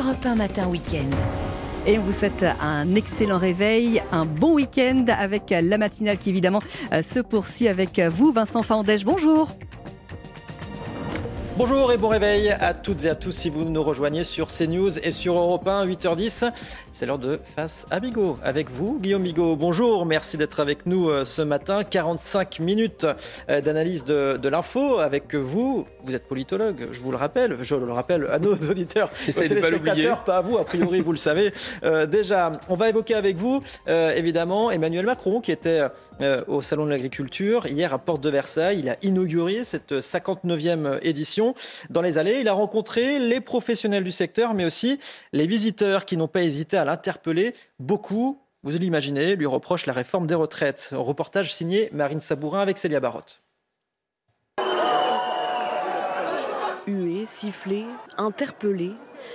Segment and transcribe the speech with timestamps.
[0.00, 1.14] Europe 1 Matin Week-end.
[1.86, 6.60] Et on vous souhaite un excellent réveil, un bon week-end avec la matinale qui évidemment
[6.90, 9.04] se poursuit avec vous, Vincent Fandège.
[9.04, 9.50] Bonjour.
[11.58, 14.98] Bonjour et bon réveil à toutes et à tous si vous nous rejoignez sur CNews
[15.00, 16.50] et sur Europe 1, 8h10.
[16.92, 18.36] C'est l'heure de Face à Bigot.
[18.42, 19.54] Avec vous, Guillaume Bigot.
[19.54, 21.84] Bonjour, merci d'être avec nous euh, ce matin.
[21.84, 23.06] 45 minutes
[23.48, 25.86] euh, d'analyse de, l'info avec vous.
[26.04, 27.58] Vous êtes politologue, je vous le rappelle.
[27.60, 31.18] Je le rappelle à nos auditeurs, aux téléspectateurs, pas, à vous, a priori, vous le
[31.18, 31.52] savez.
[31.84, 35.82] Euh, déjà, on va évoquer avec vous, évidemment, Emmanuel Macron qui était
[36.48, 38.80] au Salon de l'Agriculture hier à Porte de Versailles.
[38.80, 41.54] Il a inauguré cette 59e édition.
[41.88, 44.98] Dans les allées, il a rencontré les professionnels du secteur, mais aussi
[45.32, 47.54] les visiteurs qui n'ont pas hésité à l'interpeller.
[47.78, 50.90] Beaucoup, vous l'imaginez, lui reprochent la réforme des retraites.
[50.92, 53.42] reportage signé Marine Sabourin avec Célia Barotte.
[56.86, 57.84] Hué, sifflé,
[58.18, 58.92] interpellé,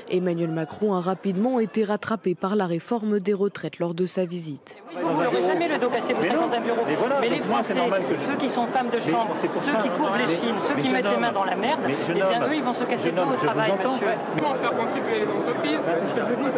[0.10, 4.78] Emmanuel Macron a rapidement été rattrapé par la réforme des retraites lors de sa visite.
[4.94, 6.82] vous n'aurez jamais le dos cassé, vous dans un bureau.
[7.22, 7.76] Mais, les Français,
[8.20, 11.18] ceux qui sont femmes de chambre, ceux qui courbent les chines, ceux qui mettent les
[11.18, 14.08] mains dans la merde, eh bien eux, ils vont se casser tout au travail, monsieur.
[14.38, 15.80] Comment faire contribuer les entreprises,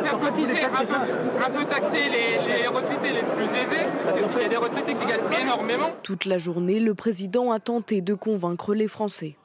[0.03, 4.45] faire cotiser un peu, un peu taxer les, les retraités les plus aisés, qu'il y
[4.45, 5.91] a des retraités qui gagnent énormément.
[6.03, 9.35] Toute la journée, le président a tenté de convaincre les Français.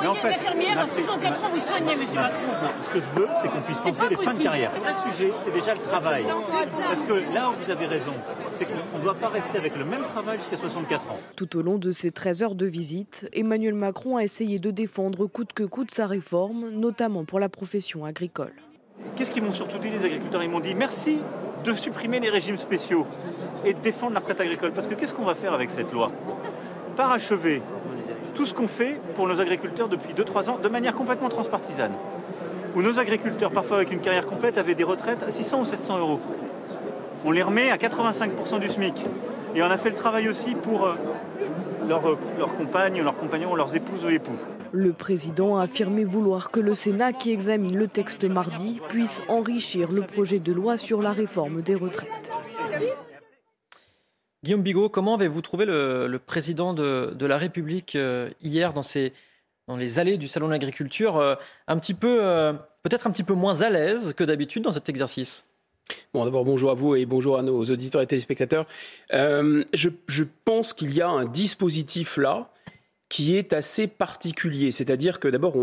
[0.00, 3.48] Mais en fait, infirmière 64 ans vous soignez, monsieur Macron Ce que je veux, c'est
[3.48, 4.72] qu'on puisse penser les fins de carrière.
[4.74, 6.24] Le sujet, c'est déjà le travail.
[6.88, 8.12] Parce que là où vous avez raison,
[8.52, 11.18] c'est qu'on ne doit pas rester avec le même travail jusqu'à 64 ans.
[11.36, 15.26] Tout au long de ces 13 heures de visite, Emmanuel Macron a essayé de défendre
[15.26, 18.52] coûte que coûte sa réforme, notamment pour la profession agricole.
[19.16, 20.42] Qu'est-ce qu'ils m'ont surtout dit les agriculteurs?
[20.42, 21.20] Ils m'ont dit merci
[21.64, 23.06] de supprimer les régimes spéciaux
[23.64, 24.72] et de défendre la retraite agricole.
[24.72, 26.10] Parce que qu'est-ce qu'on va faire avec cette loi?
[26.96, 27.62] Parachever
[28.30, 31.92] tout ce qu'on fait pour nos agriculteurs depuis 2-3 ans de manière complètement transpartisane.
[32.74, 35.98] Où nos agriculteurs, parfois avec une carrière complète, avaient des retraites à 600 ou 700
[35.98, 36.20] euros.
[37.24, 38.94] On les remet à 85% du SMIC.
[39.54, 40.94] Et on a fait le travail aussi pour euh,
[41.88, 44.36] leurs, leurs compagnes, leurs compagnons, leurs épouses ou époux.
[44.72, 49.90] Le président a affirmé vouloir que le Sénat, qui examine le texte mardi, puisse enrichir
[49.90, 52.30] le projet de loi sur la réforme des retraites.
[54.42, 58.82] Guillaume Bigot, comment avez-vous trouvé le, président de, la République euh, hier dans,
[59.76, 61.34] les allées du Salon de l'Agriculture, euh,
[61.68, 64.88] un petit peu, euh, peut-être un petit peu moins à l'aise que d'habitude dans cet
[64.88, 65.46] exercice?
[66.14, 68.66] Bon, d'abord, bonjour à vous et bonjour à nos auditeurs et téléspectateurs.
[69.10, 72.50] je, pense qu'il y a un dispositif là
[73.10, 74.70] qui est assez particulier.
[74.70, 75.54] C'est-à-dire que d'abord,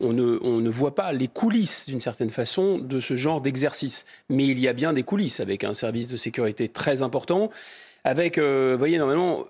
[0.00, 4.06] on ne, voit pas les coulisses, d'une certaine façon, de ce genre d'exercice.
[4.28, 7.50] Mais il y a bien des coulisses, avec un service de sécurité très important,
[8.04, 9.46] avec, euh, vous voyez, normalement,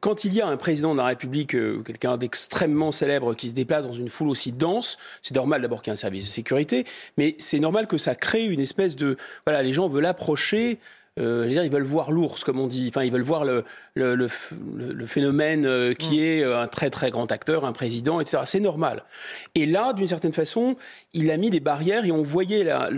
[0.00, 3.54] quand il y a un président de la République, euh, quelqu'un d'extrêmement célèbre qui se
[3.54, 6.30] déplace dans une foule aussi dense, c'est normal d'abord qu'il y ait un service de
[6.30, 6.84] sécurité,
[7.16, 9.16] mais c'est normal que ça crée une espèce de...
[9.46, 10.78] Voilà, les gens veulent approcher
[11.18, 12.86] euh, ils veulent voir l'ours, comme on dit.
[12.88, 13.64] Enfin, ils veulent voir le,
[13.94, 16.22] le, phénomène euh, qui mm.
[16.22, 18.42] est euh, un très très grand acteur, un président, etc.
[18.46, 19.04] C'est normal.
[19.54, 20.76] Et là, d'une certaine façon,
[21.14, 22.90] il a mis des barrières et on voyait la,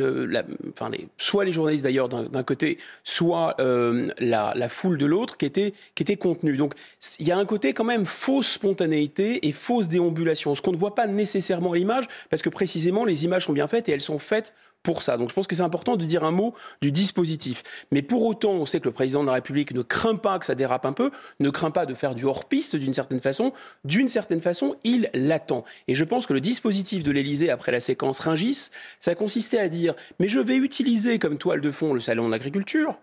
[0.72, 5.72] enfin, les, soit les journalistes d'ailleurs d'un côté, soit la, foule de l'autre qui était,
[5.94, 6.56] qui était contenue.
[6.56, 6.74] Donc,
[7.18, 10.76] il y a un côté quand même fausse spontanéité et fausse déambulation, ce qu'on ne
[10.76, 14.00] voit pas nécessairement à l'image, parce que précisément les images sont bien faites et elles
[14.00, 15.16] sont faites pour ça.
[15.16, 17.62] Donc je pense que c'est important de dire un mot du dispositif.
[17.90, 20.46] Mais pour autant, on sait que le président de la République ne craint pas que
[20.46, 23.52] ça dérape un peu, ne craint pas de faire du hors-piste d'une certaine façon.
[23.84, 25.64] D'une certaine façon, il l'attend.
[25.88, 28.70] Et je pense que le dispositif de l'Élysée après la séquence Ringis,
[29.00, 32.32] ça consistait à dire mais je vais utiliser comme toile de fond le salon de
[32.32, 32.96] l'agriculture.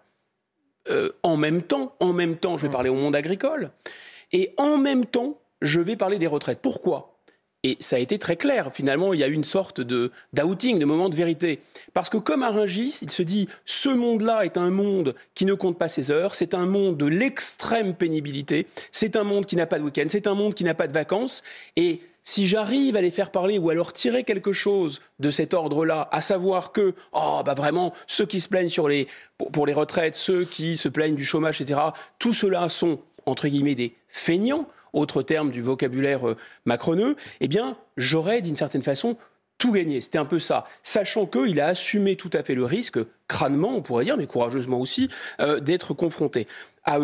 [0.90, 2.72] Euh, en même temps, en même temps, je vais mmh.
[2.72, 3.72] parler au monde agricole.
[4.32, 6.60] Et en même temps, je vais parler des retraites.
[6.62, 7.17] Pourquoi?
[7.68, 8.70] Et ça a été très clair.
[8.74, 11.60] Finalement, il y a eu une sorte de d'outing, de moment de vérité.
[11.94, 15.54] Parce que comme à Rungis, il se dit ce monde-là est un monde qui ne
[15.54, 19.66] compte pas ses heures, c'est un monde de l'extrême pénibilité, c'est un monde qui n'a
[19.66, 21.44] pas de week-end, c'est un monde qui n'a pas de vacances.
[21.76, 25.54] Et si j'arrive à les faire parler ou à leur tirer quelque chose de cet
[25.54, 29.08] ordre-là, à savoir que, oh, bah vraiment, ceux qui se plaignent sur les,
[29.52, 31.80] pour les retraites, ceux qui se plaignent du chômage, etc.,
[32.18, 34.68] tout cela sont, entre guillemets, des feignants,
[34.98, 39.18] autre terme du vocabulaire euh, macroneux, eh bien, j'aurais d'une certaine façon
[39.58, 40.02] tout gagné.
[40.02, 40.66] C'était un peu ça.
[40.84, 44.80] Sachant qu'il a assumé tout à fait le risque, crânement, on pourrait dire, mais courageusement
[44.80, 45.10] aussi,
[45.40, 46.48] euh, d'être confronté
[46.84, 47.00] à,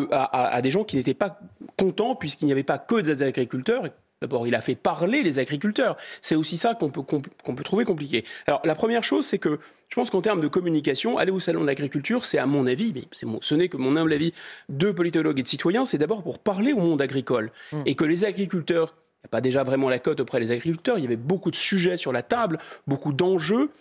[0.55, 1.39] à, des gens qui n'étaient pas
[1.77, 3.89] contents, puisqu'il n'y avait pas que des agriculteurs,
[4.23, 5.97] D'abord, il a fait parler les agriculteurs.
[6.21, 8.23] C'est aussi ça qu'on peut, qu'on peut trouver compliqué.
[8.47, 9.59] Alors, la première chose, c'est que
[9.89, 12.93] je pense qu'en termes de communication, aller au salon de l'agriculture, c'est à mon avis,
[12.95, 14.33] mais ce n'est que mon humble avis
[14.69, 17.51] de politologue et de citoyen, c'est d'abord pour parler au monde agricole.
[17.73, 17.81] Mmh.
[17.85, 21.03] Et que les agriculteurs n'y a pas déjà vraiment la cote auprès des agriculteurs, il
[21.03, 23.71] y avait beaucoup de sujets sur la table, beaucoup d'enjeux.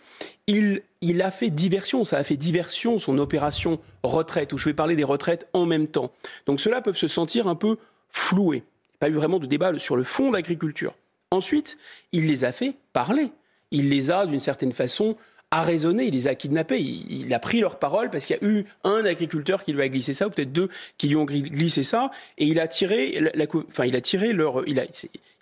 [0.49, 4.75] Il, il a fait diversion, ça a fait diversion son opération retraite, où je vais
[4.75, 6.11] parler des retraites en même temps.
[6.47, 7.77] Donc ceux-là peuvent se sentir un peu
[8.09, 8.65] floués.
[9.03, 10.95] Pas eu vraiment de débat sur le fond de l'agriculture.
[11.33, 11.77] Ensuite,
[12.13, 13.33] il les a fait parler.
[13.73, 15.17] Il les a, d'une certaine façon,
[15.51, 18.49] a raisonné, il les a kidnappés, il, a pris leur parole parce qu'il y a
[18.49, 20.69] eu un agriculteur qui lui a glissé ça, ou peut-être deux
[20.99, 24.69] qui lui ont glissé ça, et il a tiré, la, enfin, il a tiré leur,
[24.69, 24.85] il, a,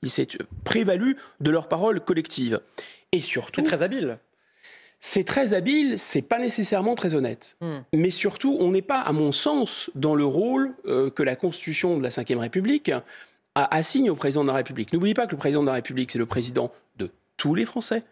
[0.02, 0.26] il s'est
[0.64, 2.60] prévalu de leur parole collective.
[3.12, 4.16] Et surtout, c'est très habile.
[5.00, 7.58] C'est très habile, c'est pas nécessairement très honnête.
[7.60, 7.80] Hmm.
[7.92, 11.98] Mais surtout, on n'est pas, à mon sens, dans le rôle euh, que la Constitution
[11.98, 12.90] de la Ve République
[13.55, 14.93] assigne au président de la République.
[14.93, 18.05] N'oubliez pas que le président de la République, c'est le président de tous les Français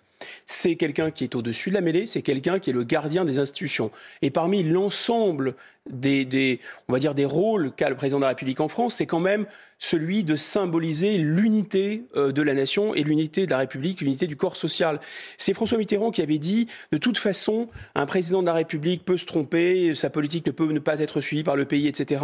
[0.46, 3.38] c'est quelqu'un qui est au-dessus de la mêlée, c'est quelqu'un qui est le gardien des
[3.38, 3.90] institutions.
[4.22, 5.54] Et parmi l'ensemble
[5.88, 9.06] des, on va dire, des rôles qu'a le président de la République en France, c'est
[9.06, 9.46] quand même
[9.78, 14.36] celui de symboliser l'unité euh, de la nation et l'unité de la République, l'unité du
[14.36, 15.00] corps social.
[15.38, 19.16] C'est François Mitterrand qui avait dit, de toute façon, un président de la République peut
[19.16, 22.22] se tromper, sa politique ne peut ne pas être suivie par le pays, etc.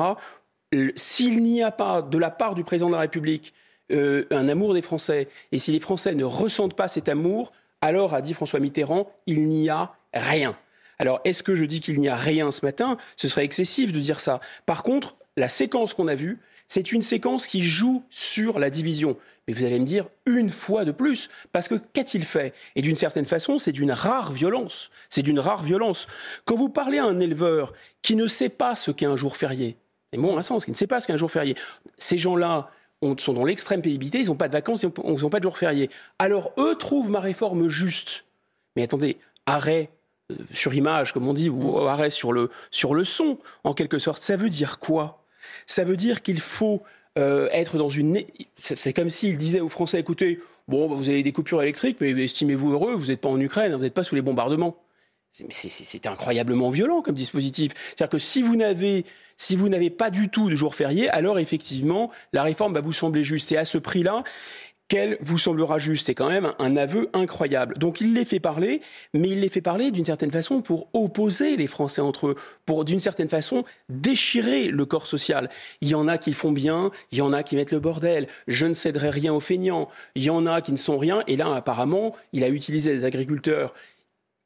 [0.96, 3.54] S'il n'y a pas, de la part du président de la République,
[3.92, 8.14] euh, un amour des Français, et si les Français ne ressentent pas cet amour, alors,
[8.14, 10.56] a dit François Mitterrand, il n'y a rien.
[10.98, 12.96] Alors, est-ce que je dis qu'il n'y a rien ce matin?
[13.16, 14.40] Ce serait excessif de dire ça.
[14.64, 19.18] Par contre, la séquence qu'on a vue, c'est une séquence qui joue sur la division.
[19.46, 22.54] Mais vous allez me dire une fois de plus, parce que qu'a-t-il fait?
[22.74, 24.90] Et d'une certaine façon, c'est d'une rare violence.
[25.10, 26.06] C'est d'une rare violence.
[26.46, 29.76] Quand vous parlez à un éleveur qui ne sait pas ce qu'est un jour férié,
[30.14, 31.56] et bon, un sens, qui ne sait pas ce qu'est un jour férié,
[31.99, 32.70] ces gens-là,
[33.19, 34.90] sont dans l'extrême pénibilité, ils n'ont pas de vacances, ils
[35.22, 35.90] n'ont pas de jours fériés.
[36.19, 38.25] Alors eux trouvent ma réforme juste.
[38.76, 39.90] Mais attendez, arrêt
[40.32, 43.99] euh, sur image, comme on dit, ou arrêt sur le, sur le son, en quelque
[43.99, 45.22] sorte, ça veut dire quoi?
[45.66, 46.82] Ça veut dire qu'il faut
[47.19, 48.22] euh, être dans une...
[48.56, 52.10] C'est comme s'il disait aux Français, écoutez, bon, bah, vous avez des coupures électriques, mais
[52.10, 54.76] estimez-vous heureux, vous n'êtes pas en Ukraine, vous n'êtes pas sous les bombardements.
[55.50, 57.72] C'est incroyablement violent comme dispositif.
[57.88, 59.04] C'est-à-dire que si vous n'avez
[59.36, 62.92] si vous n'avez pas du tout de jour férié, alors effectivement, la réforme va vous
[62.92, 63.48] sembler juste.
[63.48, 64.22] C'est à ce prix-là
[64.86, 66.06] qu'elle vous semblera juste.
[66.06, 67.76] C'est quand même un aveu incroyable.
[67.78, 68.81] Donc il les fait parler,
[69.12, 72.34] mais il les fait parler d'une certaine façon pour opposer les Français entre eux,
[72.64, 75.50] pour d'une certaine façon déchirer le corps social.
[75.81, 78.28] Il y en a qui font bien, il y en a qui mettent le bordel.
[78.46, 79.88] Je ne céderai rien aux feignants.
[80.14, 81.25] Il y en a qui ne sont rien.
[81.26, 83.75] Et là, apparemment, il a utilisé des agriculteurs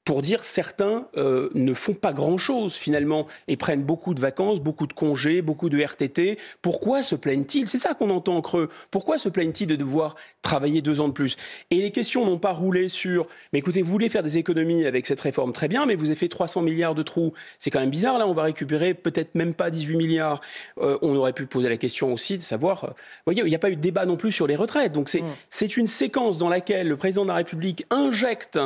[0.09, 4.87] pour dire certains euh, ne font pas grand-chose finalement et prennent beaucoup de vacances, beaucoup
[4.87, 6.39] de congés, beaucoup de RTT.
[6.63, 7.69] Pourquoi se plaignent-ils?
[7.69, 8.71] C'est ça qu'on entend en creux.
[8.91, 11.37] Pourquoi se plaignent-ils de devoir travailler deux ans de plus?
[11.71, 15.05] Et les questions n'ont pas roulé sur mais écoutez, vous voulez faire des économies avec
[15.05, 17.35] cette réforme, très bien, mais vous avez fait 300 milliards de trous.
[17.61, 20.41] C'est quand même bizarre, là, on va récupérer peut-être même pas 18 milliards.
[20.81, 22.85] Euh, on aurait pu poser la question aussi de savoir...
[22.85, 22.95] Euh, vous
[23.27, 24.93] voyez, il n'y a pas eu de débat non plus sur les retraites.
[24.93, 25.69] Donc c'est mmh.
[25.77, 28.59] une séquence dans laquelle le président de la République injecte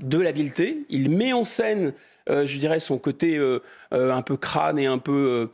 [0.00, 0.84] de l'habileté.
[0.88, 1.92] Il met en scène,
[2.28, 3.60] euh, je dirais, son côté euh,
[3.92, 5.48] euh, un peu crâne et un peu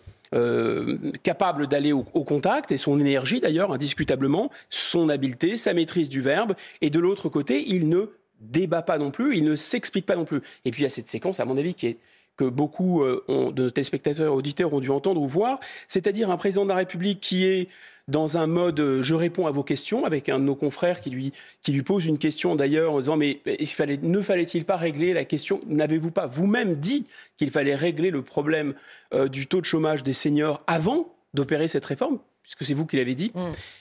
[1.23, 6.55] capable d'aller au, contact, et son énergie d'ailleurs, indiscutablement, son habileté, sa maîtrise du verbe.
[6.83, 8.11] Et de l'autre côté, il ne
[8.41, 10.43] débat pas non plus, il ne s'explique pas non plus.
[10.67, 11.99] Et puis il y a cette séquence, à mon avis, qui est
[12.37, 16.65] que beaucoup de nos téléspectateurs et auditeurs ont dû entendre ou voir, c'est-à-dire un président
[16.65, 17.69] de la République qui est
[18.09, 21.11] dans un mode euh, je réponds à vos questions avec un de nos confrères qui
[21.11, 24.77] lui, qui lui pose une question d'ailleurs en disant mais il fallait, ne fallait-il pas
[24.77, 27.07] régler la question N'avez-vous pas vous-même dit
[27.37, 28.75] qu'il fallait régler le problème
[29.13, 32.97] euh, du taux de chômage des seniors avant d'opérer cette réforme puisque c'est vous qui
[32.97, 33.33] l'avez dit.
[33.35, 33.41] Mm.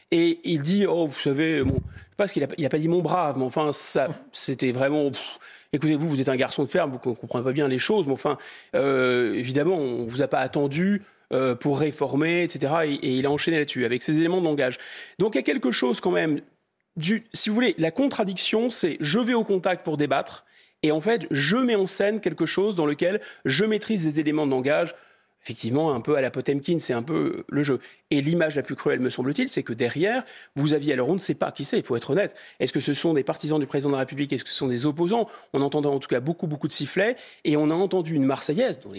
[0.10, 2.70] Et il dit, oh, vous savez, bon, je sais pas ce qu'il a, il a
[2.70, 5.12] pas dit mon brave, mais enfin, ça, c'était vraiment,
[5.76, 8.08] écoutez, vous, vous êtes un garçon de ferme, vous ne comprenez pas bien les choses,
[8.08, 8.38] mais enfin,
[8.76, 11.04] euh, évidemment, on vous a pas attendu
[11.34, 12.74] euh, pour réformer, etc.
[13.02, 14.78] Et, il a enchaîné là-dessus avec ces éléments de langage.
[15.20, 16.42] Donc il y a quelque chose quand même,
[17.00, 20.46] si vous voulez, la contradiction, c'est je vais au contact pour débattre,
[20.84, 24.46] et en fait, je mets en scène quelque chose dans lequel je maîtrise des éléments
[24.46, 24.94] de langage.
[25.46, 27.80] Effectivement, un peu à la Potemkin, c'est un peu le jeu.
[28.10, 30.24] Et l'image la plus cruelle, me semble-t-il, c'est que derrière,
[30.56, 32.36] vous aviez, alors on ne sait pas qui c'est, il faut être honnête.
[32.60, 34.34] Est-ce que ce sont des partisans du président de la République?
[34.34, 35.30] Est-ce que ce sont des opposants?
[35.54, 37.16] On entendait en tout cas beaucoup, beaucoup de sifflets.
[37.44, 38.92] Et on a entendu une Marseillaise, dont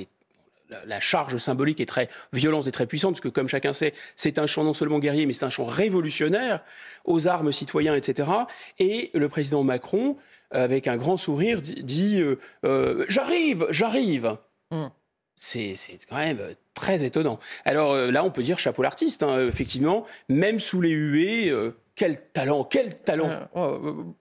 [0.68, 4.38] la charge symbolique est très violente et très puissante, parce que comme chacun sait, c'est
[4.38, 6.62] un chant non seulement guerrier, mais c'est un chant révolutionnaire,
[7.04, 8.30] aux armes citoyens, etc.
[8.78, 10.16] Et le président Macron,
[10.52, 14.36] avec un grand sourire, dit, euh, euh, J'arrive, j'arrive
[14.70, 14.86] mm.
[15.36, 15.76] C'est
[16.08, 16.40] quand même
[16.74, 17.38] très étonnant.
[17.64, 21.52] Alors euh, là, on peut dire chapeau l'artiste, hein, effectivement, même sous les huées,
[21.94, 24.14] quel talent, quel talent oh,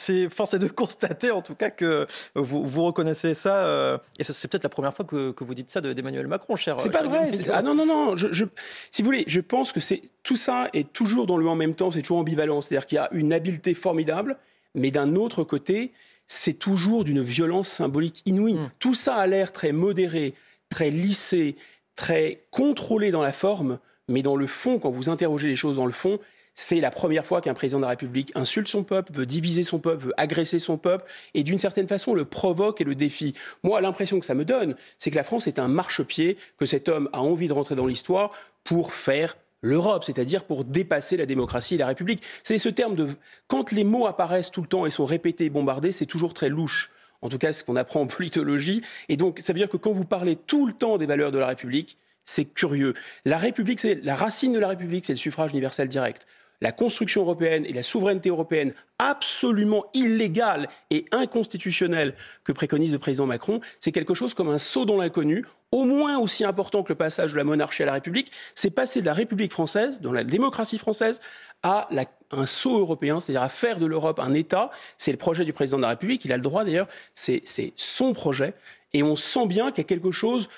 [0.00, 3.66] c'est force est de constater en tout cas que vous, vous reconnaissez ça.
[3.66, 6.80] Euh, et c'est peut-être la première fois que, que vous dites ça d'Emmanuel Macron, cher.
[6.80, 7.30] C'est pas vrai.
[7.52, 8.16] Ah non, non, non.
[8.16, 8.44] Je,
[8.90, 11.74] si vous voulez, je pense que c'est tout ça est toujours dans le en même
[11.74, 12.60] temps, c'est toujours ambivalent.
[12.60, 14.36] C'est-à-dire qu'il y a une habileté formidable,
[14.74, 15.92] mais d'un autre côté,
[16.26, 18.54] c'est toujours d'une violence symbolique inouïe.
[18.54, 18.70] Hmm.
[18.78, 20.34] Tout ça a l'air très modéré,
[20.70, 21.56] très lissé,
[21.96, 25.86] très contrôlé dans la forme, mais dans le fond, quand vous interrogez les choses dans
[25.86, 26.18] le fond,
[26.54, 29.78] c'est la première fois qu'un président de la République insulte son peuple, veut diviser son
[29.78, 33.34] peuple, veut agresser son peuple, et d'une certaine façon le provoque et le défie.
[33.62, 36.88] Moi, l'impression que ça me donne, c'est que la France est un marchepied, que cet
[36.88, 38.32] homme a envie de rentrer dans l'histoire
[38.64, 42.22] pour faire l'Europe, c'est-à-dire pour dépasser la démocratie et la République.
[42.42, 43.08] C'est ce terme de...
[43.46, 46.48] Quand les mots apparaissent tout le temps et sont répétés et bombardés, c'est toujours très
[46.48, 46.90] louche.
[47.22, 48.82] En tout cas, ce qu'on apprend en politologie.
[49.08, 51.38] Et donc, ça veut dire que quand vous parlez tout le temps des valeurs de
[51.38, 52.94] la République, c'est curieux.
[53.24, 56.26] La République, c'est la racine de la République, c'est le suffrage universel direct
[56.60, 63.26] la construction européenne et la souveraineté européenne absolument illégale et inconstitutionnelle que préconise le président
[63.26, 66.98] Macron, c'est quelque chose comme un saut dans l'inconnu, au moins aussi important que le
[66.98, 68.30] passage de la monarchie à la République.
[68.54, 71.20] C'est passer de la République française, dans la démocratie française,
[71.62, 71.88] à
[72.30, 74.70] un saut européen, c'est-à-dire à faire de l'Europe un État.
[74.98, 76.24] C'est le projet du président de la République.
[76.24, 76.88] Il a le droit d'ailleurs.
[77.14, 77.42] C'est
[77.76, 78.54] son projet.
[78.92, 80.48] Et on sent bien qu'il y a quelque chose,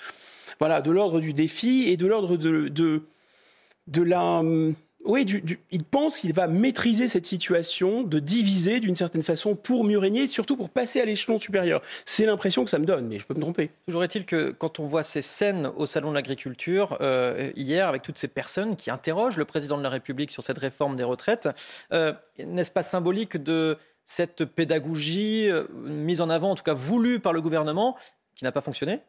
[0.58, 3.02] voilà, de l'ordre du défi et de l'ordre de, de,
[3.88, 4.42] de la
[5.04, 5.26] oui,
[5.70, 10.26] il pense qu'il va maîtriser cette situation de diviser d'une certaine façon pour mieux régner,
[10.26, 11.80] surtout pour passer à l'échelon supérieur.
[12.04, 13.70] C'est l'impression que ça me donne, mais je peux me tromper.
[13.86, 18.02] Toujours est-il que quand on voit ces scènes au Salon de l'Agriculture euh, hier, avec
[18.02, 21.48] toutes ces personnes qui interrogent le président de la République sur cette réforme des retraites,
[21.92, 27.18] euh, n'est-ce pas symbolique de cette pédagogie euh, mise en avant, en tout cas voulue
[27.18, 27.96] par le gouvernement,
[28.34, 29.00] qui n'a pas fonctionné?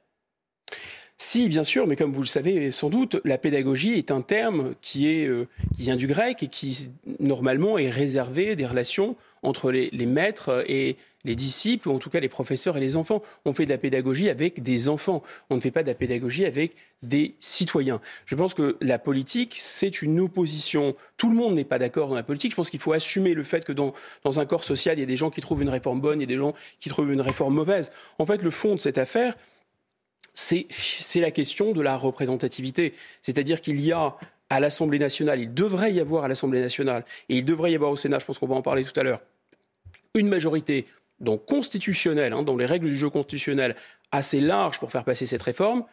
[1.17, 4.73] Si, bien sûr, mais comme vous le savez sans doute, la pédagogie est un terme
[4.81, 6.89] qui, est, euh, qui vient du grec et qui
[7.19, 12.19] normalement est réservé des relations entre les, maîtres et les disciples, ou en tout cas
[12.19, 13.21] les professeurs et les enfants.
[13.45, 16.45] On fait de la pédagogie avec des enfants, on ne fait pas de la pédagogie
[16.45, 17.99] avec des citoyens.
[18.25, 20.95] Je pense que la politique, c'est une opposition.
[21.17, 22.51] Tout le monde n'est pas d'accord dans la politique.
[22.51, 23.93] Je pense qu'il faut assumer le fait que dans,
[24.23, 26.25] dans un corps social, il y a des gens qui trouvent une réforme bonne et
[26.25, 27.91] des gens qui trouvent une réforme mauvaise.
[28.19, 29.35] En fait, le fond de cette affaire,
[30.33, 30.67] c'est
[31.15, 32.93] la question de la représentativité.
[33.21, 34.15] C'est-à-dire qu'il y a
[34.49, 37.91] à l'Assemblée nationale, il devrait y avoir à l'Assemblée nationale, et il devrait y avoir
[37.91, 39.21] au Sénat, je pense qu'on va en parler tout à l'heure,
[40.13, 40.85] une majorité
[41.19, 43.75] donc constitutionnelle, hein, dans les règles du jeu constitutionnel,
[44.11, 45.85] assez large pour faire passer cette réforme.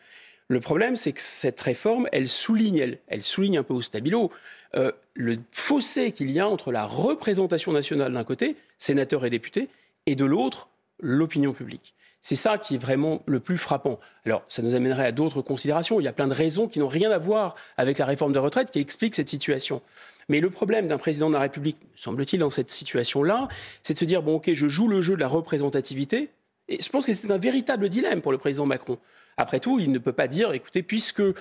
[0.49, 4.31] Le problème, c'est que cette réforme, elle souligne, elle, souligne un peu au stabilo
[4.75, 9.69] euh, le fossé qu'il y a entre la représentation nationale d'un côté, sénateurs et députés,
[10.07, 10.69] et de l'autre,
[11.01, 11.95] l'opinion publique.
[12.23, 13.99] C'est ça qui est vraiment le plus frappant.
[14.27, 16.01] Alors, ça nous amènerait à d'autres considérations.
[16.01, 18.39] Il y a plein de raisons qui n'ont rien à voir avec la réforme de
[18.39, 19.81] retraite qui expliquent cette situation.
[20.29, 23.49] Mais le problème d'un président de la République, semble-t-il, dans cette situation-là,
[23.83, 26.31] c'est de se dire, bon, ok, je joue le jeu de la représentativité.
[26.69, 28.99] Et je pense que c'est un véritable dilemme pour le président Macron.
[29.37, 31.35] Après tout, il ne peut pas dire, écoutez, puisque euh,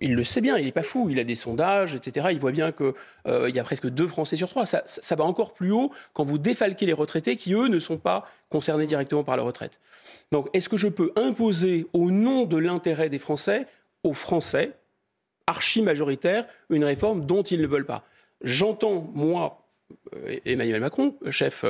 [0.00, 2.28] il le sait bien, il n'est pas fou, il a des sondages, etc.
[2.32, 2.92] Il voit bien qu'il
[3.28, 4.66] euh, y a presque deux Français sur trois.
[4.66, 8.28] Ça, va encore plus haut quand vous défalquez les retraités qui, eux, ne sont pas
[8.50, 9.78] concernés directement par la retraite.
[10.32, 13.66] Donc, est-ce que je peux imposer, au nom de l'intérêt des Français,
[14.02, 14.72] aux Français,
[15.46, 18.04] archi majoritaires, une réforme dont ils ne veulent pas?
[18.42, 19.68] J'entends, moi,
[20.16, 21.64] euh, Emmanuel Macron, chef,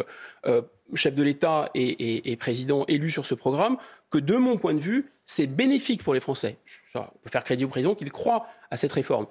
[0.95, 3.77] chef de l'État et, président élu sur ce programme,
[4.15, 6.59] que de mon point de vue, c'est bénéfique pour les Français.
[6.95, 9.27] on peut faire crédit au président qu'il croit à cette réforme.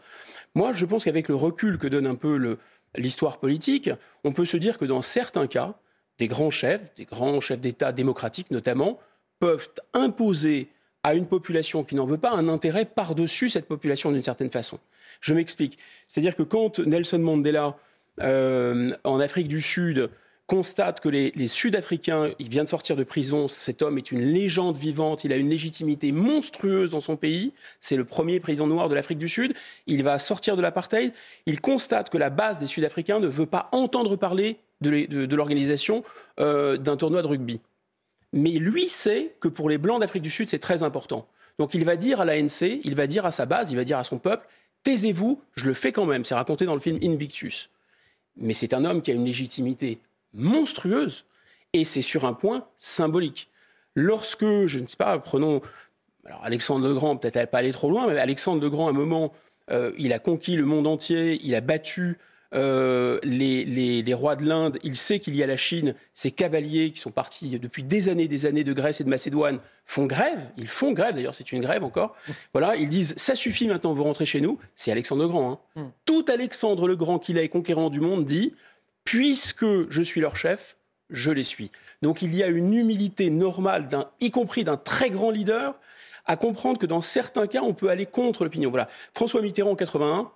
[0.56, 2.58] Moi, je pense qu'avec le recul que donne un peu
[2.98, 3.90] l'histoire politique,
[4.26, 5.76] on peut se dire que dans certains cas,
[6.18, 9.00] des grands chefs, des grands chefs d'État démocratiques notamment,
[9.40, 10.68] peuvent imposer
[11.04, 14.80] à une population qui n'en veut pas un intérêt par-dessus cette population d'une certaine façon.
[15.22, 15.78] Je m'explique.
[16.08, 17.78] C'est-à-dire que quand Nelson Mandela,
[18.20, 20.10] euh, en Afrique du Sud,
[20.48, 24.78] constate que les, Sud-Africains, il vient de sortir de prison, cet homme est une légende
[24.78, 28.96] vivante, il a une légitimité monstrueuse dans son pays, c'est le premier président noir de
[28.96, 29.54] l'Afrique du Sud,
[29.88, 31.14] il va sortir de l'apartheid,
[31.46, 36.04] il constate que la base des Sud-Africains ne veut pas entendre parler de, l'organisation
[36.40, 37.62] euh, d'un tournoi de rugby.
[38.34, 41.28] Mais lui sait que pour les Blancs d'Afrique du Sud, c'est très important.
[41.58, 43.98] Donc il va dire à l'ANC, il va dire à sa base, il va dire
[43.98, 44.48] à son peuple,
[44.84, 47.70] taisez-vous, je le fais quand même, c'est raconté dans le film Invictus.
[48.36, 50.00] Mais c'est un homme qui a une légitimité
[50.34, 51.26] monstrueuse,
[51.74, 53.50] et c'est sur un point symbolique.
[53.96, 55.62] Lorsque, je ne sais pas, prenons
[56.26, 58.94] alors Alexandre le Grand, peut-être pas aller trop loin, mais Alexandre le Grand, à un
[58.94, 59.34] moment,
[59.72, 62.18] euh, il a conquis le monde entier, il a battu
[62.54, 66.92] euh, les, les, rois de l'Inde, il sait qu'il y a la Chine, ces cavaliers
[66.92, 70.40] qui sont partis depuis des années, des années de Grèce et de Macédoine font grève,
[70.58, 72.16] ils font grève, d'ailleurs c'est une grève encore,
[72.54, 75.52] voilà, ils disent ça suffit maintenant, vous rentrez chez nous, c'est Alexandre le Grand.
[75.52, 75.82] Hein.
[75.82, 75.90] Hmm.
[76.06, 78.54] Tout Alexandre le Grand qu'il est conquérant du monde dit
[79.04, 80.78] puisque je suis leur chef,
[81.10, 81.72] je les suis.
[82.02, 83.88] Donc il y a une humilité normale,
[84.20, 85.76] y compris d'un très grand leader,
[86.26, 88.70] à comprendre que dans certains cas, on peut aller contre l'opinion.
[88.70, 88.90] Voilà.
[89.14, 90.32] François Mitterrand en 81,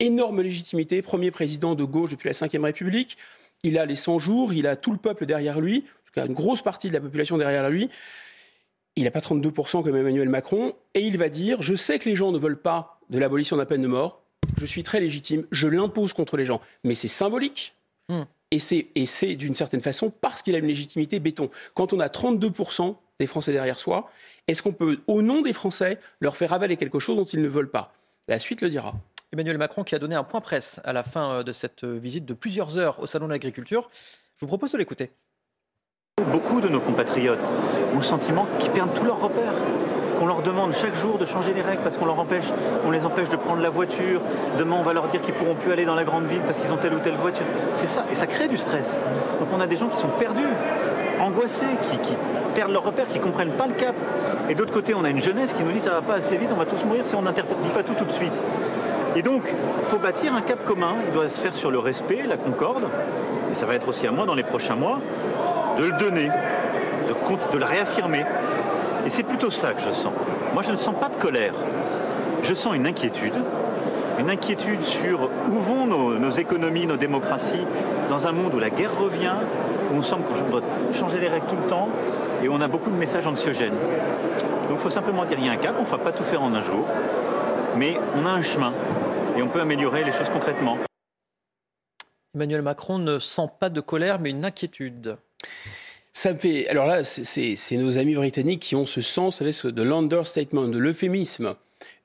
[0.00, 3.16] énorme légitimité, premier président de gauche depuis la Ve République.
[3.62, 5.84] Il a les 100 jours, il a tout le peuple derrière lui,
[6.16, 7.88] une grosse partie de la population derrière lui.
[8.96, 10.74] Il n'a pas 32% comme Emmanuel Macron.
[10.94, 13.60] Et il va dire Je sais que les gens ne veulent pas de l'abolition de
[13.62, 14.22] la peine de mort.
[14.58, 15.46] Je suis très légitime.
[15.50, 16.60] Je l'impose contre les gens.
[16.84, 17.74] Mais c'est symbolique.
[18.08, 18.22] Hmm.
[18.50, 18.58] Et
[19.06, 21.50] c'est d'une certaine façon parce qu'il a une légitimité béton.
[21.74, 24.10] Quand on a 32% des Français derrière soi,
[24.46, 27.48] est-ce qu'on peut, au nom des Français, leur faire avaler quelque chose dont ils ne
[27.48, 27.94] veulent pas?
[28.28, 28.94] La suite le dira.
[29.32, 31.96] Emmanuel Macron qui a donné un point presse à la fin euh, de cette euh,
[31.96, 33.88] visite de plusieurs heures au Salon de l'Agriculture.
[34.36, 35.10] Je vous propose de l'écouter.
[36.30, 37.50] Beaucoup de nos compatriotes
[37.92, 39.54] ont le sentiment qu'ils perdent tous leurs repères
[40.22, 42.24] qu'on leur demande chaque jour de changer les règles parce qu'on leur
[42.86, 44.20] on les empêche de prendre la voiture.
[44.56, 46.72] Demain, on va leur dire qu'ils pourront plus aller dans la grande ville parce qu'ils
[46.72, 47.44] ont telle ou telle voiture.
[47.74, 49.02] C'est ça, et ça crée du stress.
[49.40, 50.46] Donc on a des gens qui sont perdus,
[51.18, 51.66] angoissés,
[52.04, 52.16] qui,
[52.54, 53.96] perdent leurs repères, qui comprennent pas le cap.
[54.48, 56.50] Et d'autre côté, on a une jeunesse qui nous dit ça va pas assez vite,
[56.52, 58.40] on va tous mourir si on n'interdit pas tout tout de suite.
[59.16, 59.42] Et donc,
[59.80, 60.94] il faut bâtir un cap commun.
[61.08, 62.84] Il doit se faire sur le respect, la concorde.
[63.50, 65.00] Et ça va être aussi à moi dans les prochains mois
[65.78, 68.24] de le donner, de le réaffirmer.
[69.06, 70.12] Et c'est plutôt ça que je sens.
[70.52, 71.54] Moi, je ne sens pas de colère.
[72.42, 73.34] Je sens une inquiétude.
[74.18, 77.66] Une inquiétude sur où vont nos, économies, nos démocraties,
[78.08, 79.34] dans un monde où la guerre revient,
[79.90, 81.88] où on semble qu'on doit changer les règles tout le temps,
[82.42, 83.74] et où on a beaucoup de messages anxiogènes.
[84.68, 86.24] Donc il faut simplement dire, il y a un cap, on ne va pas tout
[86.24, 86.86] faire en un jour,
[87.76, 88.72] mais on a un chemin,
[89.36, 90.76] et on peut améliorer les choses concrètement.
[92.34, 95.16] Emmanuel Macron ne sent pas de colère, mais une inquiétude.
[96.12, 96.68] Ça me fait.
[96.68, 100.78] Alors là, c'est nos amis britanniques qui ont ce sens, vous savez, de l'understatement, de
[100.78, 101.54] l'euphémisme.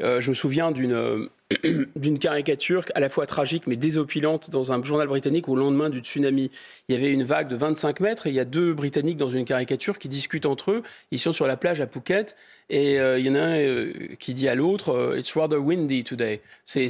[0.01, 1.29] Euh, je me souviens d'une euh,
[1.95, 5.99] d'une caricature à la fois tragique mais désopilante dans un journal britannique au lendemain du
[5.99, 6.49] tsunami.
[6.87, 9.29] Il y avait une vague de 25 mètres et il y a deux Britanniques dans
[9.29, 10.83] une caricature qui discutent entre eux.
[11.11, 12.35] Ils sont sur la plage à Phuket
[12.69, 16.41] et euh, il y en a un qui dit à l'autre It's rather windy today.
[16.65, 16.89] C'est,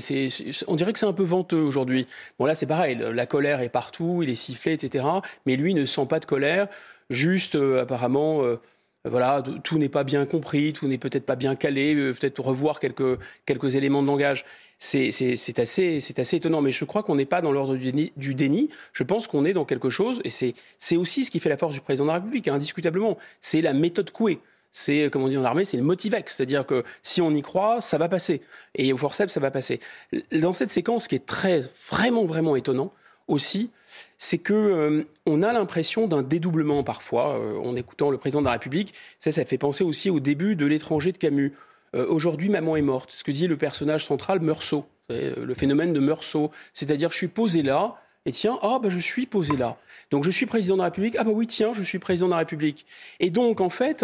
[0.68, 2.08] on dirait que c'est un peu venteux aujourd'hui.
[2.40, 5.04] Bon là c'est pareil, la colère est partout, il est sifflé, etc.
[5.46, 6.68] Mais lui ne sent pas de colère,
[7.10, 8.44] juste apparemment
[9.10, 12.80] voilà, tout n'est pas bien compris, tout n'est peut-être pas bien calé, euh, peut-être revoir
[12.80, 14.46] quelques, quelques éléments de langage.
[14.80, 15.10] C'est
[15.58, 18.70] assez, assez étonnant, mais je crois qu'on n'est pas dans l'ordre du, déni.
[18.94, 21.74] Je pense qu'on est dans quelque chose, et c'est aussi ce qui fait la force
[21.74, 23.18] du président de la République, indiscutablement.
[23.42, 24.40] C'est la méthode couée
[24.74, 26.36] c'est, comme on dit dans l'armée, c'est le motivex.
[26.36, 28.42] C'est-à-dire que si on y croit, ça va passer.
[28.76, 29.80] Et au forceps, ça va passer.
[30.32, 32.94] Dans cette séquence, ce qui est très, vraiment, vraiment étonnant
[33.28, 33.72] aussi,
[34.18, 38.46] c'est que euh, on a l'impression d'un dédoublement parfois euh, en écoutant le président de
[38.46, 38.94] la République.
[39.20, 41.54] Ça, ça fait penser aussi au début de l'étranger de Camus.
[41.96, 43.12] Euh, aujourd'hui, maman est morte.
[43.12, 47.64] Ce que dit le personnage central, Meursault, le phénomène de Meursault, c'est-à-dire je suis posé
[47.64, 47.96] là.
[48.26, 49.78] Et tiens, ah bah je suis posé là.
[50.12, 51.16] Donc je suis président de la République.
[51.18, 52.86] Ah bah oui, tiens, je suis président de la République.
[53.22, 54.04] Et donc en fait,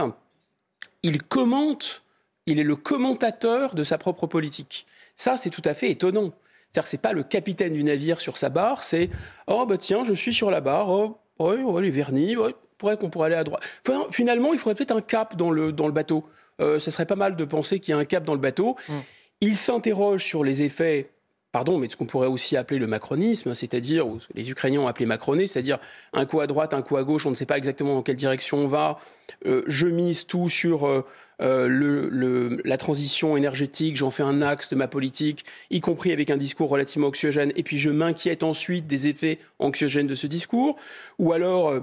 [1.01, 2.03] il commente,
[2.45, 4.86] il est le commentateur de sa propre politique.
[5.17, 6.32] Ça, c'est tout à fait étonnant.
[6.73, 9.12] C'est-à-dire que c'est pas le capitaine du navire sur sa barre, c'est
[9.45, 12.36] oh bah tiens, je suis sur la barre, oh, ouais, oh, les vernis,
[12.79, 13.62] pourrait qu'on pourrait aller à droite.
[13.88, 16.25] Enfin, finalement, il faudrait peut-être un cap dans le, dans le bateau.
[16.62, 18.75] Euh, ce serait pas mal de penser qu'il y a un cap dans le bateau.
[18.89, 18.93] Mm.
[19.41, 21.12] Il s'interroge sur les effets
[21.53, 25.45] pardon, mais ce qu'on pourrait aussi appeler le macronisme, c'est-à-dire, les Ukrainiens ont appelé macroné,
[25.45, 25.77] c'est-à-dire
[26.12, 28.15] un coup à droite, un coup à gauche, on ne sait pas exactement dans quelle
[28.15, 28.97] direction on va.
[29.45, 31.05] Euh, je mise tout sur euh,
[31.41, 36.37] euh, la transition énergétique, j'en fais un axe de ma politique, y compris avec un
[36.37, 40.77] discours relativement anxiogène, et puis je m'inquiète ensuite des effets anxiogènes de ce discours,
[41.19, 41.79] ou alors, euh,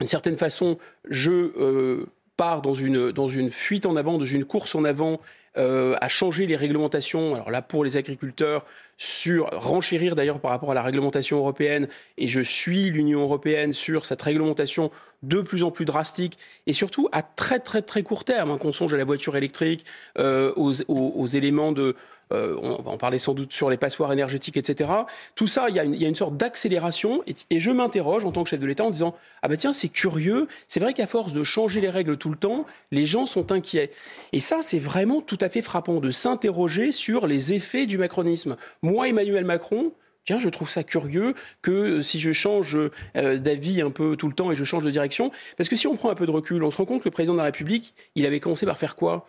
[0.00, 4.44] d'une certaine façon, je euh, pars dans une, dans une fuite en avant, dans une
[4.44, 5.20] course en avant,
[5.56, 8.64] à changer les réglementations, alors là pour les agriculteurs,
[8.98, 14.04] sur renchérir d'ailleurs par rapport à la réglementation européenne, et je suis l'Union européenne sur
[14.04, 14.90] cette réglementation
[15.22, 18.72] de plus en plus drastique et surtout à très très très court terme, hein, qu'on
[18.72, 19.84] songe à la voiture électrique,
[20.18, 21.96] euh, aux, éléments de...
[22.30, 24.90] Euh, on va en parler sans doute sur les passoires énergétiques, etc.
[25.34, 28.60] Tout ça, il y a une, sorte d'accélération et, je m'interroge en tant que chef
[28.60, 31.80] de l'État en disant ah ben tiens c'est curieux, c'est vrai qu'à force de changer
[31.80, 33.90] les règles tout le temps, les gens sont inquiets.
[34.34, 38.56] Et ça c'est vraiment tout à fait frappant de s'interroger sur les effets du macronisme.
[38.88, 39.92] Moi Emmanuel Macron,
[40.24, 42.76] Tiens, je trouve ça curieux que euh, si je change
[43.16, 45.86] euh, d'avis un peu tout le temps et je change de direction, parce que si
[45.86, 47.44] on prend un peu de recul, on se rend compte que le président de la
[47.44, 49.26] République, il avait commencé par faire quoi?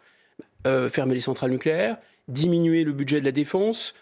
[0.67, 1.95] Euh, Fermer les centrales nucléaires,
[2.27, 3.93] diminuer le budget de la défense,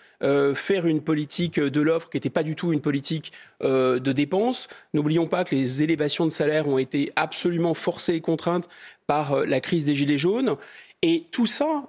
[0.55, 4.67] faire une politique de l'offre qui n'était pas du tout une politique de dépenses.
[4.95, 8.67] N'oublions pas que les élévations de salaire ont été absolument forcées et contraintes
[9.05, 10.55] par la crise des Gilets jaunes.
[11.03, 11.87] Et tout ça,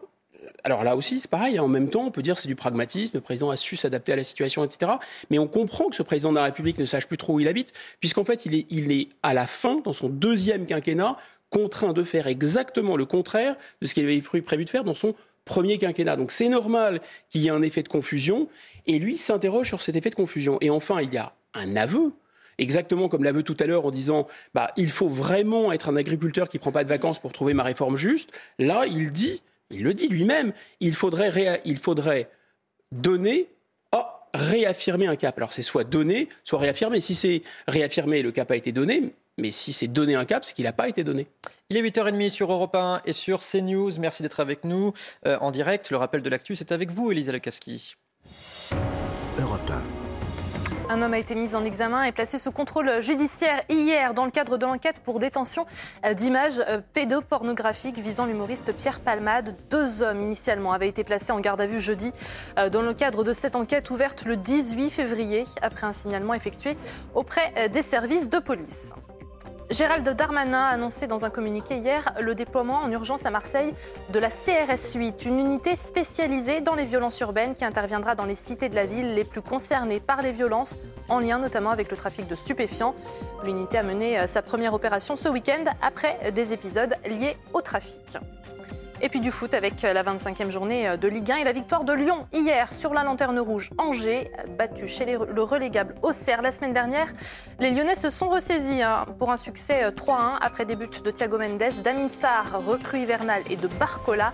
[0.65, 1.59] alors là aussi, c'est pareil.
[1.59, 1.63] Hein.
[1.63, 3.17] En même temps, on peut dire c'est du pragmatisme.
[3.17, 4.93] Le président a su s'adapter à la situation, etc.
[5.31, 7.49] Mais on comprend que ce président de la République ne sache plus trop où il
[7.49, 11.17] habite, puisqu'en fait, il est, il est à la fin, dans son deuxième quinquennat,
[11.51, 15.15] contraint de faire exactement le contraire de ce qu'il avait prévu de faire dans son
[15.45, 16.17] premier quinquennat.
[16.17, 18.49] Donc c'est normal qu'il y ait un effet de confusion.
[18.87, 20.59] Et lui s'interroge sur cet effet de confusion.
[20.61, 22.13] Et enfin, il y a un aveu
[22.59, 26.49] exactement comme l'aveu tout à l'heure en disant bah, il faut vraiment être un agriculteur
[26.49, 28.31] qui ne prend pas de vacances pour trouver ma réforme juste.
[28.59, 32.31] Là, il dit il le dit lui-même, il faudrait,
[32.91, 33.49] donner,
[33.95, 34.03] oh,
[34.35, 35.37] réaffirmer un cap.
[35.37, 37.01] Alors c'est soit donner, soit réaffirmer.
[37.01, 40.55] Si c'est réaffirmer, le cap a été donné, mais si c'est donner un cap, c'est
[40.55, 41.27] qu'il n'a pas été donné.
[41.71, 43.93] Il est 8h30 sur Europe 1 et sur CNews.
[43.99, 44.93] Merci d'être avec nous
[45.27, 45.91] euh, en direct.
[45.91, 47.95] Le rappel de l'actu, c'est avec vous, Elisa Lekowski.
[50.89, 50.99] Europe 1.
[50.99, 54.31] Un homme a été mis en examen et placé sous contrôle judiciaire hier dans le
[54.31, 55.67] cadre de l'enquête pour détention
[56.15, 59.57] d'images pédopornographiques visant l'humoriste Pierre Palmade.
[59.71, 62.13] Deux hommes initialement avaient été placés en garde à vue jeudi
[62.59, 66.77] euh, dans le cadre de cette enquête ouverte le 18 février après un signalement effectué
[67.15, 68.95] auprès des services de police.
[69.71, 73.75] Gérald Darmanin a annoncé dans un communiqué hier le déploiement en urgence à Marseille
[74.11, 78.35] de la CRS 8, une unité spécialisée dans les violences urbaines qui interviendra dans les
[78.35, 80.79] cités de la ville les plus concernées par les violences,
[81.11, 82.95] en lien notamment avec le trafic de stupéfiants.
[83.45, 88.17] L'unité a mené euh, sa première opération ce week-end après des épisodes liés au trafic.
[89.01, 91.93] Et puis du foot avec la 25e journée de Ligue 1 et la victoire de
[91.93, 97.07] Lyon hier sur la lanterne rouge Angers, battu chez le relégable Auxerre la semaine dernière.
[97.61, 101.39] Les Lyonnais se sont ressaisis hein, pour un succès 3-1 après des buts de Thiago
[101.39, 104.33] Mendes, d'Amin Sarr, recrue hivernal et de Barcola.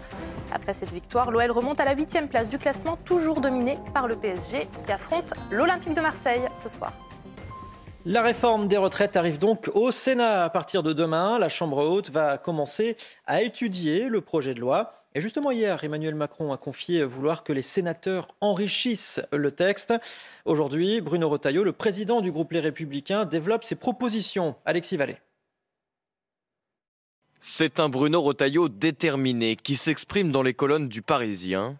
[0.50, 4.16] Après cette victoire, l'OL remonte à la 8e place du classement, toujours dominé par le
[4.16, 6.92] PSG qui affronte l'Olympique de Marseille ce soir.
[8.06, 11.38] La réforme des retraites arrive donc au Sénat à partir de demain.
[11.38, 14.92] La Chambre haute va commencer à étudier le projet de loi.
[15.14, 19.94] Et justement, hier, Emmanuel Macron a confié vouloir que les sénateurs enrichissent le texte.
[20.44, 24.54] Aujourd'hui, Bruno Retailleau, le président du groupe Les Républicains, développe ses propositions.
[24.66, 25.16] Alexis Vallée.
[27.40, 31.78] C'est un Bruno Retailleau déterminé qui s'exprime dans les colonnes du Parisien.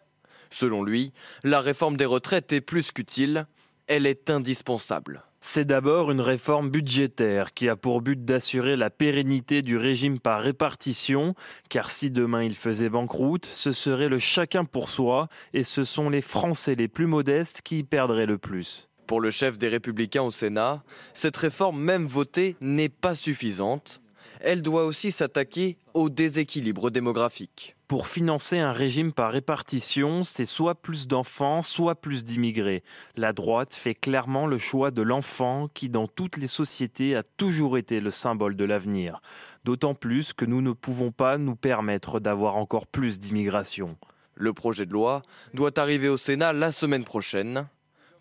[0.48, 3.46] Selon lui, la réforme des retraites est plus qu'utile,
[3.88, 5.22] elle est indispensable.
[5.46, 10.40] C'est d'abord une réforme budgétaire qui a pour but d'assurer la pérennité du régime par
[10.40, 11.34] répartition,
[11.68, 16.08] car si demain il faisait banqueroute, ce serait le chacun pour soi, et ce sont
[16.08, 18.88] les Français les plus modestes qui y perdraient le plus.
[19.06, 24.00] Pour le chef des Républicains au Sénat, cette réforme même votée n'est pas suffisante.
[24.46, 27.76] Elle doit aussi s'attaquer au déséquilibre démographique.
[27.88, 32.82] Pour financer un régime par répartition, c'est soit plus d'enfants, soit plus d'immigrés.
[33.16, 37.78] La droite fait clairement le choix de l'enfant qui, dans toutes les sociétés, a toujours
[37.78, 39.22] été le symbole de l'avenir.
[39.64, 43.96] D'autant plus que nous ne pouvons pas nous permettre d'avoir encore plus d'immigration.
[44.34, 45.22] Le projet de loi
[45.54, 47.66] doit arriver au Sénat la semaine prochaine.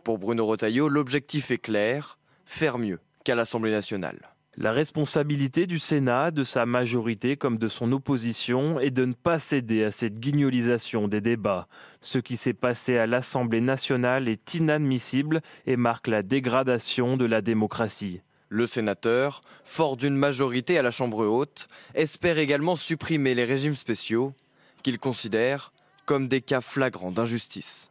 [0.05, 4.32] Pour Bruno Retailleau, l'objectif est clair, faire mieux qu'à l'Assemblée nationale.
[4.55, 9.39] La responsabilité du Sénat, de sa majorité comme de son opposition, est de ne pas
[9.39, 11.67] céder à cette guignolisation des débats.
[12.01, 17.41] Ce qui s'est passé à l'Assemblée nationale est inadmissible et marque la dégradation de la
[17.41, 18.21] démocratie.
[18.49, 24.35] Le sénateur, fort d'une majorité à la Chambre haute, espère également supprimer les régimes spéciaux
[24.83, 25.73] qu'il considère
[26.05, 27.89] comme des cas flagrants d'injustice.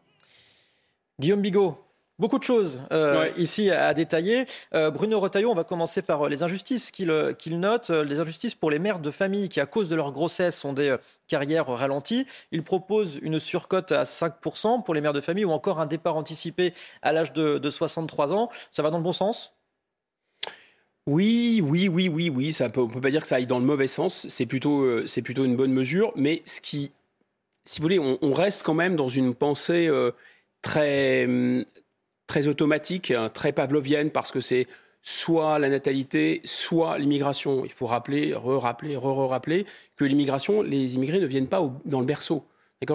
[1.19, 1.77] Guillaume Bigot,
[2.23, 4.47] Beaucoup de choses euh, ici à détailler.
[4.75, 7.09] Euh, Bruno Retailleau, on va commencer par euh, les injustices qu'il
[7.59, 10.73] note, les injustices pour les mères de famille qui, à cause de leur grossesse, ont
[10.73, 10.95] des
[11.27, 12.25] carrières ralenties.
[12.53, 16.15] Il propose une surcote à 5% pour les mères de famille ou encore un départ
[16.15, 18.51] anticipé à l'âge de, 63 ans.
[18.71, 19.57] Ça va dans le bon sens?
[21.09, 22.53] Oui, oui, oui, oui, oui.
[22.53, 24.29] Ça peut, on ne peut pas dire que ça aille dans le mauvais sens.
[24.29, 26.13] C'est plutôt, c'est plutôt une bonne mesure.
[26.15, 26.93] Mais ce qui,
[27.65, 29.91] si vous voulez, on, reste quand même dans une pensée
[30.63, 31.27] très,
[32.27, 34.67] très automatique, très pavlovienne, parce que c'est
[35.03, 37.65] soit la natalité, soit l'immigration.
[37.65, 42.47] Il faut rappeler, re-rappeler, re-rappeler que l'immigration, les immigrés ne viennent pas dans le berceau.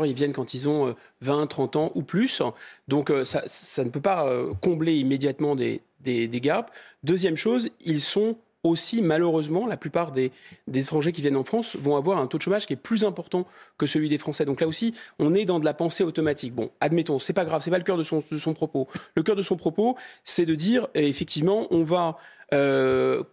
[0.05, 2.41] Ils viennent quand ils ont 20, euh, 30 ans ou plus.
[2.87, 6.71] Donc euh, ça, ne peut pas euh, combler immédiatement des, des, des gaps.
[7.03, 8.37] Deuxième chose, ils sont
[8.67, 10.31] aussi, malheureusement, la plupart des,
[10.73, 13.45] étrangers qui viennent en France vont avoir un taux de chômage qui est plus important
[13.77, 14.45] que celui des Français.
[14.45, 16.53] Donc là aussi, on est dans de la pensée automatique.
[16.53, 18.21] Bon, admettons, c'est pas grave, c'est pas le cœur de son,
[18.53, 18.87] propos.
[19.15, 22.17] Le cœur de son propos, c'est de dire, effectivement, on va
[22.53, 23.23] euh,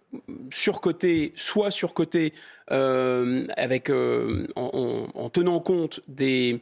[0.50, 2.32] surcoter, soit surcoter
[2.70, 6.60] euh, avec, euh, en, tenant compte des,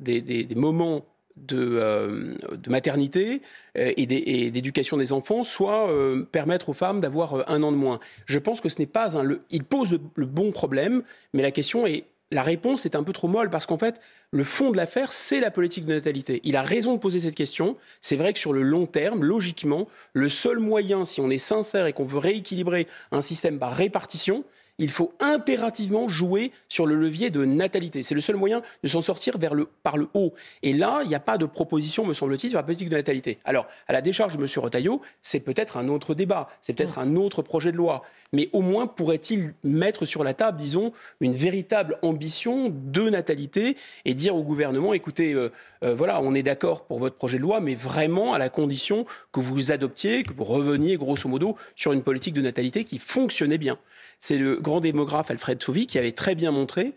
[0.00, 1.04] des moments
[1.36, 3.42] de, de, maternité
[3.76, 7.76] euh, et d'éducation des enfants, soit euh, permettre aux femmes d'avoir euh, un an de
[7.76, 8.00] moins.
[8.26, 9.38] Je pense que ce n'est pas un.
[9.50, 13.28] il pose le, bon problème, mais la question est la réponse est un peu trop
[13.28, 14.00] molle parce qu'en fait,
[14.32, 16.40] le fond de l'affaire, c'est la politique de natalité.
[16.42, 17.76] Il a raison de poser cette question.
[18.00, 21.86] C'est vrai que sur le long terme, logiquement, le seul moyen, si on est sincère
[21.86, 24.42] et qu'on veut rééquilibrer un système par répartition,
[24.78, 28.02] il faut impérativement jouer sur le levier de natalité.
[28.02, 29.38] C'est le seul moyen de s'en sortir
[29.82, 30.34] par le haut.
[30.62, 33.38] Et là, il n'y a pas de proposition, me semble-t-il, sur la politique de natalité.
[33.44, 34.48] Alors, à la décharge de M.
[34.56, 38.02] Retailleau, c'est peut-être un autre débat, c'est peut-être un autre projet de loi.
[38.32, 44.14] Mais au moins, pourrait-il mettre sur la table, disons, une véritable ambition de natalité et
[44.14, 45.52] dire au gouvernement, écoutez, euh,
[45.84, 49.06] euh, voilà, on est d'accord pour votre projet de loi, mais vraiment à la condition
[49.32, 53.58] que vous adoptiez, que vous reveniez grosso modo sur une politique de natalité qui fonctionnait
[53.58, 53.78] bien
[54.20, 56.94] c'est le grand démographe Alfred Sauvy qui avait très bien montré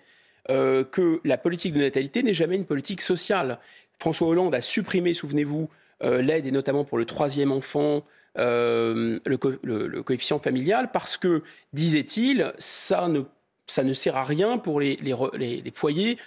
[0.49, 3.59] euh, que la politique de natalité n'est jamais une politique sociale.
[3.99, 5.69] François Hollande a supprimé, souvenez-vous,
[6.03, 8.05] euh, l'aide et notamment pour le troisième enfant,
[8.37, 13.21] euh, le, coefficient familial, parce que, disait-il, ça ne,
[13.65, 16.17] ça ne sert à rien pour les, les foyers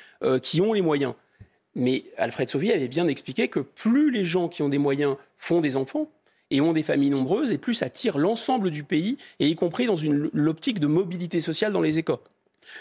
[0.42, 1.14] qui ont les moyens.
[1.74, 5.60] Mais Alfred Sauvy avait bien expliqué que plus les gens qui ont des moyens font
[5.62, 6.10] des enfants,
[6.50, 9.86] et ont des familles nombreuses, et plus ça tire l'ensemble du pays, et y compris
[9.86, 9.96] dans
[10.32, 12.18] l'optique de mobilité sociale dans les écoles.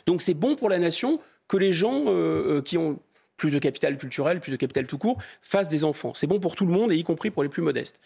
[0.05, 2.99] Donc c'est bon pour la nation que les gens euh, euh, qui ont
[3.39, 6.13] plus de capital culturel, plus de capital tout court, fassent des enfants.
[6.13, 7.99] C'est bon pour tout le monde, et y compris pour les plus modestes.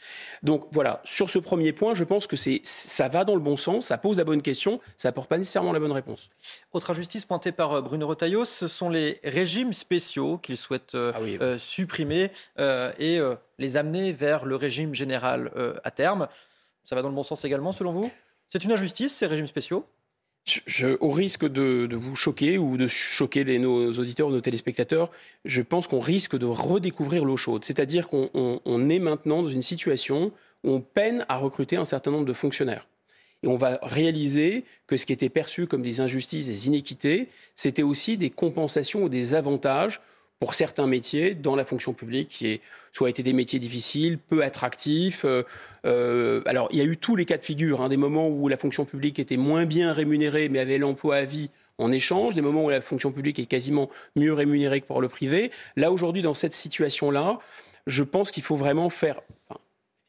[0.44, 3.88] Donc voilà, sur ce premier point, je pense que ça va dans le bon sens,
[3.88, 6.30] ça pose la bonne question, ça n'apporte pas nécessairement la bonne réponse.
[6.72, 11.12] Autre injustice pointée par euh, Bruno Retailleau, ce sont les régimes spéciaux qu'il souhaite euh,
[11.16, 12.30] ah euh, supprimer
[13.00, 13.20] et
[13.58, 15.52] les amener vers le régime général
[15.84, 16.28] à terme.
[16.86, 18.12] Ça va dans le bon sens également, selon vous?
[18.50, 19.86] C'est une injustice, ces régimes spéciaux?
[21.00, 25.10] Au risque de, vous choquer ou de choquer les, nos auditeurs nos téléspectateurs,
[25.46, 27.64] je pense qu'on risque de redécouvrir l'eau chaude.
[27.64, 30.32] C'est-à-dire qu'on est maintenant dans une situation
[30.64, 32.88] où on peine à recruter un certain nombre de fonctionnaires.
[33.44, 37.84] Et on va réaliser que ce qui était perçu comme des injustices, des inéquités, c'était
[37.84, 40.02] aussi des compensations ou des avantages
[40.44, 44.44] pour certains métiers dans la fonction publique, qui est, soit été des métiers difficiles, peu
[44.44, 45.24] attractifs.
[45.24, 45.44] Euh,
[45.86, 48.50] euh, alors, il y a eu tous les cas de figure, hein, des moments où
[48.50, 52.42] la fonction publique était moins bien rémunérée, mais avait l'emploi à vie en échange, des
[52.42, 55.50] moments où la fonction publique est quasiment mieux rémunérée que pour le privé.
[55.78, 57.40] Là, aujourd'hui, dans cette situation-là,
[57.88, 59.22] je pense qu'il faut vraiment faire,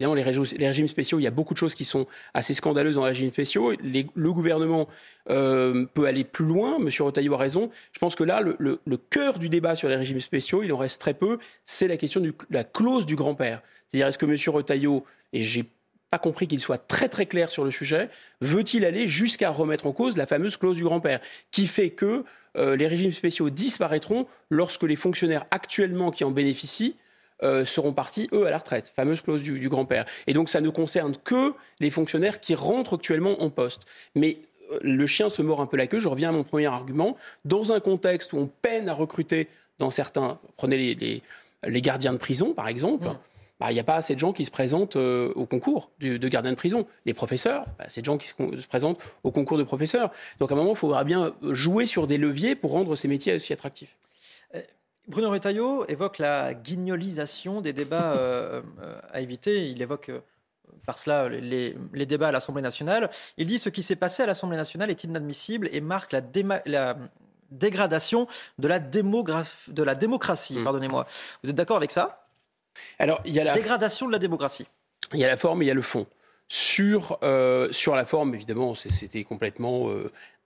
[0.01, 0.23] Évidemment, les,
[0.67, 3.31] régimes, spéciaux, il y a beaucoup de choses qui sont assez scandaleuses dans les régimes
[3.31, 3.73] spéciaux.
[3.81, 4.89] le gouvernement
[5.31, 6.81] euh, peut aller plus loin.
[6.81, 7.71] Monsieur Retailleau a raison.
[7.93, 11.01] Je pense que là, le, cœur du débat sur les régimes spéciaux, il en reste
[11.01, 13.63] très peu, c'est la question de la clause du grand-père.
[13.87, 15.65] C'est-à-dire, est-ce que Monsieur Retailleau, et j'ai
[16.11, 19.93] pas compris qu'il soit très très clair sur le sujet, veut-il aller jusqu'à remettre en
[19.93, 21.21] cause la fameuse clause du grand-père,
[21.53, 22.25] qui fait que
[22.57, 26.97] euh, les régimes spéciaux disparaîtront lorsque les fonctionnaires actuellement qui en bénéficient
[27.45, 30.07] euh, seront partis, eux, à la retraite, fameuse clause du, grand-père.
[30.27, 33.83] Et donc ça ne concerne que les fonctionnaires qui rentrent actuellement en poste.
[34.15, 34.39] Mais
[34.73, 37.17] euh, le chien se mord un peu la queue, je reviens à mon premier argument,
[37.45, 42.55] dans un contexte où on peine à recruter dans certains, prenez les, gardiens de prison
[42.55, 43.09] par exemple,
[43.61, 46.17] bah, il n'y a pas assez de gens qui se présentent euh, au concours de,
[46.29, 46.87] gardiens de prison.
[47.07, 50.11] Les professeurs, bah, c'est de gens qui se, présentent au concours de professeurs.
[50.39, 53.35] Donc à un moment, il faudra bien jouer sur des leviers pour rendre ces métiers
[53.35, 53.97] aussi attractifs.
[55.07, 59.69] Bruno Retailleau évoque la guignolisation des débats euh, euh, à éviter.
[59.69, 60.21] Il évoque euh,
[60.87, 63.11] par cela les, débats à l'Assemblée nationale.
[63.37, 66.23] Il dit ce qui s'est passé à l'Assemblée nationale est inadmissible et marque la,
[67.51, 68.27] dégradation
[68.59, 70.59] de la, de la démocratie.
[70.59, 70.65] Hmm.
[70.65, 71.07] Pardonnez-moi.
[71.43, 72.27] Vous êtes d'accord avec ça?
[72.99, 74.67] Alors, il y a la dégradation de la démocratie.
[75.13, 76.07] Il y a la forme et il y a le fond.
[76.49, 77.19] Sur,
[77.71, 79.89] sur la forme, évidemment, c'était complètement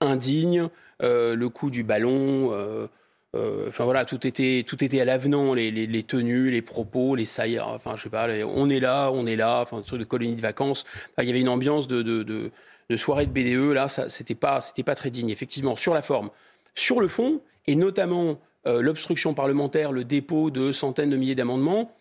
[0.00, 0.68] indigne.
[1.00, 2.88] le coup du ballon
[3.34, 7.60] enfin voilà, tout était, tout était à l'avenant, les, tenues, les propos, les sailles.
[7.60, 9.60] Enfin, je sais pas, on est là, on est là.
[9.60, 10.84] Enfin, truc de colonie de vacances.
[11.18, 12.50] il y avait une ambiance de,
[12.96, 13.74] soirée de BDE.
[13.74, 15.30] Là, c'était pas, pas très digne.
[15.30, 16.30] Effectivement, sur la forme,
[16.74, 21.94] sur le fond, et notamment euh, l'obstruction parlementaire, le dépôt de centaines de milliers d'amendements.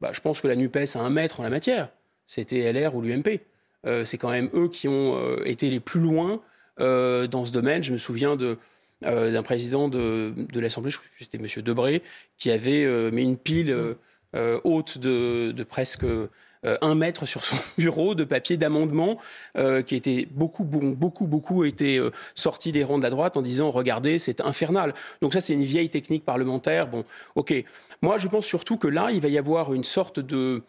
[0.00, 1.88] Bah, je pense que la Nupes a un maître en la matière.
[2.26, 3.40] C'était LR ou l'UMP.
[3.86, 6.40] Euh, c'est quand même eux qui ont été les plus loin
[6.78, 7.84] dans ce domaine.
[7.84, 8.58] Je me souviens de
[9.04, 11.62] euh, d'un président de, l'Assemblée, je crois que c'était M.
[11.62, 12.02] Debré,
[12.38, 13.96] qui avait euh, mis une pile
[14.34, 16.06] euh, haute de, presque
[16.80, 19.18] un mètre sur son bureau de papier d'amendement
[19.84, 22.00] qui était beaucoup, beaucoup, beaucoup été
[22.34, 24.94] sorti des rangs de la droite en disant regardez, c'est infernal.
[25.20, 26.86] Donc ça, c'est une vieille technique parlementaire.
[26.86, 27.04] Bon,
[27.34, 27.52] ok.
[28.00, 30.62] Moi, je pense surtout que là, il va y avoir une sorte de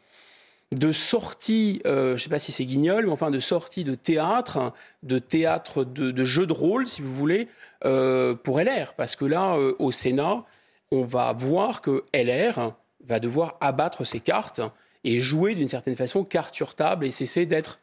[0.73, 4.73] de sortie, je ne sais pas si c'est guignol, mais enfin de sortie de théâtre,
[5.03, 7.47] de théâtre de, de jeu de rôle, si vous voulez,
[7.85, 8.93] euh, pour LR.
[8.95, 10.43] Parce que là, euh, au Sénat,
[10.91, 12.73] on va voir que LR
[13.05, 14.61] va devoir abattre ses cartes
[15.03, 17.79] et jouer d'une certaine façon carte sur table et cesser d'être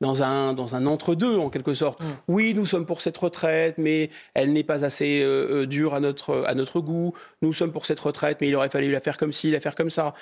[0.00, 2.00] dans un, dans un entre-deux, en quelque sorte.
[2.00, 2.04] Mm.
[2.28, 6.00] Oui, nous sommes pour cette retraite, mais elle n'est pas assez euh, euh, dure à
[6.00, 7.14] notre, à notre goût.
[7.40, 9.74] Nous sommes pour cette retraite, mais il aurait fallu la faire comme ci, la faire
[9.74, 10.14] comme ça.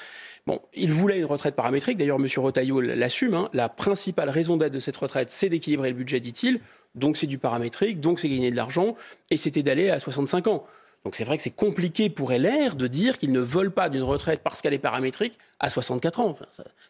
[0.46, 1.96] Bon, il voulait une retraite paramétrique.
[1.96, 2.26] D'ailleurs, M.
[2.36, 3.34] Rotaillot l'assume.
[3.34, 3.48] Hein.
[3.52, 6.60] La principale raison d'être de cette retraite, c'est d'équilibrer le budget, dit-il.
[6.94, 8.96] Donc, c'est du paramétrique, donc c'est gagner de l'argent.
[9.30, 10.66] Et c'était d'aller à 65 ans.
[11.04, 14.02] Donc c'est vrai que c'est compliqué pour LR de dire qu'ils ne veulent pas d'une
[14.02, 16.36] retraite parce qu'elle est paramétrique à 64 ans.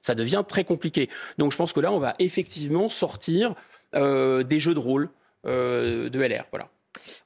[0.01, 1.11] ça, devient très compliqué.
[1.37, 3.55] Donc je pense que là, on va effectivement sortir
[3.97, 5.11] euh, des jeux de rôle
[5.47, 6.45] euh, de LR.
[6.53, 6.69] Voilà.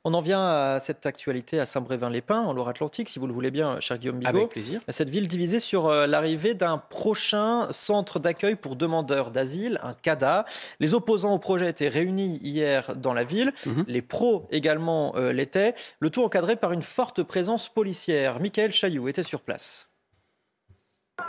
[0.05, 3.81] On en vient à cette actualité à Saint-Brévin-les-Pins, en Loire-Atlantique, si vous le voulez bien,
[3.81, 4.37] cher Guillaume Bigot.
[4.37, 4.81] Avec plaisir.
[4.88, 10.45] Cette ville divisée sur euh, l'arrivée d'un prochain centre d'accueil pour demandeurs d'asile, un CADA.
[10.81, 13.53] Les opposants au projet étaient réunis hier dans la ville.
[13.67, 13.85] Mhm.
[13.88, 15.75] Les pros également euh, l'étaient.
[16.01, 18.41] Le tout encadré par une forte présence policière.
[18.41, 19.88] Michael Chailloux était sur place.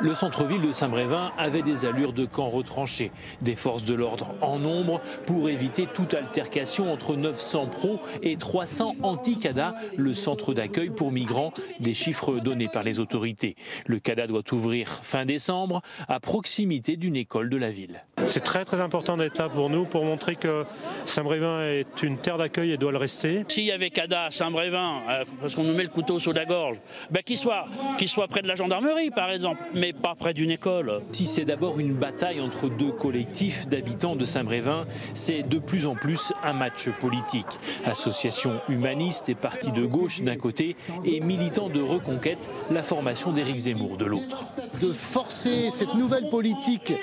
[0.01, 3.11] Le centre-ville de Saint-Brévin avait des allures de camp retranché.
[3.41, 8.95] Des forces de l'ordre en nombre pour éviter toute altercation entre 900 pros et 300
[9.03, 13.57] anti-CADA, le centre d'accueil pour migrants, des chiffres donnés par les autorités.
[13.87, 18.01] Le CADA doit ouvrir fin décembre à proximité d'une école de la ville.
[18.23, 20.63] C'est très très important d'être là pour nous, pour montrer que
[21.05, 23.43] Saint-Brévin est une terre d'accueil et doit le rester.
[23.49, 26.45] S'il y avait CADA à Saint-Brévin, euh, parce qu'on nous met le couteau sous la
[26.45, 26.77] gorge,
[27.11, 27.65] ben qu'il soit,
[28.05, 31.01] soit près de la gendarmerie par exemple mais pas près d'une école.
[31.11, 35.95] Si c'est d'abord une bataille entre deux collectifs d'habitants de Saint-Brévin, c'est de plus en
[35.95, 37.45] plus un match politique.
[37.85, 43.57] Association humaniste et parti de gauche d'un côté et militants de reconquête, la formation d'Éric
[43.57, 44.45] Zemmour de l'autre.
[44.81, 46.93] De forcer cette nouvelle politique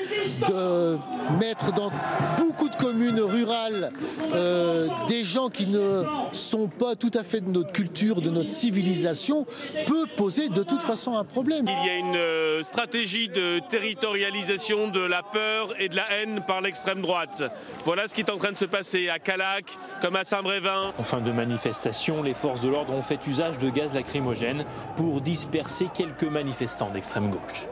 [0.48, 0.98] de
[1.38, 1.90] mettre dans
[2.38, 3.90] beaucoup de communes rurales
[4.34, 8.50] euh, des gens qui ne sont pas tout à fait de notre culture, de notre
[8.50, 9.46] civilisation,
[9.86, 11.66] peut poser de toute façon un problème.
[11.66, 16.42] Il y a une euh, stratégie de territorialisation de la peur et de la haine
[16.46, 17.44] par l'extrême droite.
[17.84, 19.64] Voilà ce qui est en train de se passer à Calac
[20.02, 20.92] comme à Saint-Brévin.
[20.98, 25.20] En fin de manifestation, les forces de l'ordre ont fait usage de gaz lacrymogène pour
[25.20, 27.68] disperser quelques manifestants d'extrême gauche.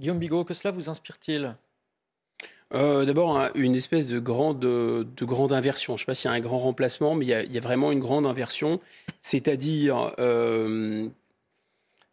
[0.00, 1.56] Guillaume Bigot, que cela vous inspire-t-il?
[2.74, 5.96] Euh, D'abord, une espèce de grande, de grande inversion.
[5.96, 7.90] Je ne sais pas s'il y a un grand remplacement, mais il y a, vraiment
[7.90, 8.80] une grande inversion.
[9.20, 11.08] C'est-à-dire, euh,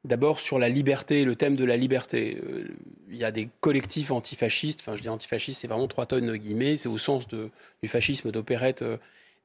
[0.06, 2.40] D'abord sur la liberté, le thème de la liberté.
[2.48, 2.66] Euh,
[3.10, 6.78] il y a des collectifs antifascistes, enfin je dis antifascistes, c'est vraiment trois tonnes guillemets,
[6.78, 8.98] c'est au sens du fascisme d'opérette euh,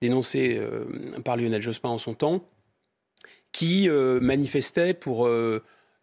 [0.03, 0.85] dénoncé euh,
[1.25, 2.45] par Lionel Jospin en son temps,
[3.53, 5.29] qui manifestaient pour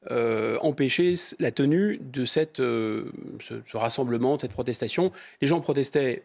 [0.09, 3.07] empêcher la tenue de cette, ce,
[3.73, 5.13] rassemblement, de cette protestation.
[5.41, 6.23] Les gens protestaient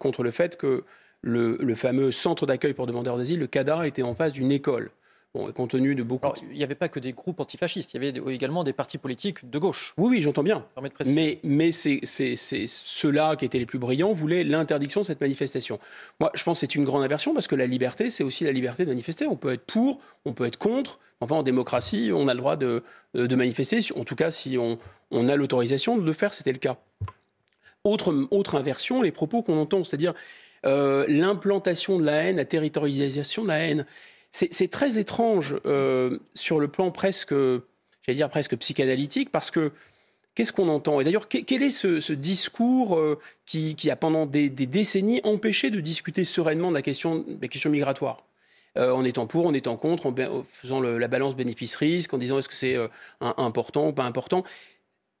[0.00, 0.82] contre le fait que
[1.22, 4.90] le, le fameux centre d'accueil pour demandeurs d'asile, le CADA, était en face d'une école.
[5.34, 6.28] Bon, compte tenu de beaucoup.
[6.52, 9.50] il n'y avait pas que des groupes antifascistes, il y avait également des partis politiques
[9.50, 9.92] de gauche.
[9.96, 10.64] Oui, oui, j'entends bien.
[11.06, 15.80] Mais, mais c'est ceux-là qui étaient les plus brillants voulaient l'interdiction de cette manifestation.
[16.20, 18.52] Moi, je pense que c'est une grande inversion parce que la liberté, c'est aussi la
[18.52, 19.26] liberté de manifester.
[19.26, 21.00] On peut être pour, on peut être contre.
[21.20, 24.78] Enfin, en démocratie, on a le droit de, de manifester, en tout cas si on,
[25.10, 26.76] on a l'autorisation de le faire, c'était le cas.
[27.82, 30.14] Autre, autre inversion, les propos qu'on entend, c'est-à-dire
[30.66, 33.86] euh, l'implantation de la haine, la territorialisation de la haine.
[34.36, 39.70] C'est très étrange euh, sur le plan presque, j'allais dire presque psychanalytique, parce que
[40.34, 41.00] qu'est-ce qu'on entend?
[41.00, 46.24] Et d'ailleurs, quel est ce, discours euh, qui, a pendant des, décennies empêché de discuter
[46.24, 47.24] sereinement de la question,
[47.66, 48.24] migratoires
[48.76, 52.48] euh, en étant pour, en étant contre, en, faisant la balance bénéfice-risque, en disant est-ce
[52.48, 52.76] que c'est
[53.20, 54.42] important ou pas important,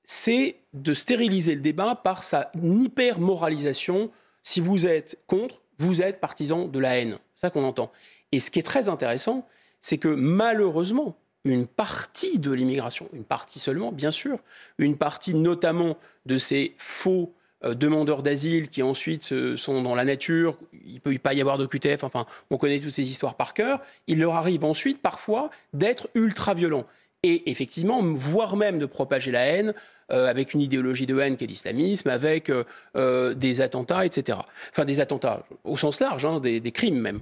[0.02, 4.10] c'est de stériliser le débat par sa hyper-moralisation.
[4.42, 7.18] Si vous êtes contre, vous êtes partisan de la haine.
[7.36, 7.92] C'est ça qu'on entend.
[8.34, 9.46] Et ce qui est très intéressant,
[9.80, 14.40] c'est que malheureusement, une partie de l'immigration, une partie seulement, bien sûr,
[14.78, 17.32] une partie notamment de ces faux
[17.64, 19.22] euh, demandeurs d'asile qui ensuite
[19.56, 22.80] sont dans la nature, il ne peut pas y avoir de QTF, enfin, on connaît
[22.80, 26.86] toutes ces histoires par cœur, il leur arrive ensuite parfois d'être ultra violents.
[27.22, 29.74] Et effectivement, voire même de propager la haine,
[30.12, 34.38] euh, avec une idéologie de haine qui est l'islamisme, avec euh, des attentats, etc.
[34.70, 37.20] Enfin, des attentats au sens large, hein, des, crimes même.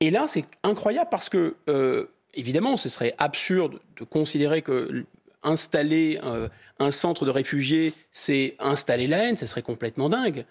[0.00, 5.04] Et là, c'est incroyable parce que, euh, évidemment, ce serait absurde de considérer que
[5.42, 10.44] installer euh, un centre de réfugiés, c'est installer la haine, ce serait complètement dingue.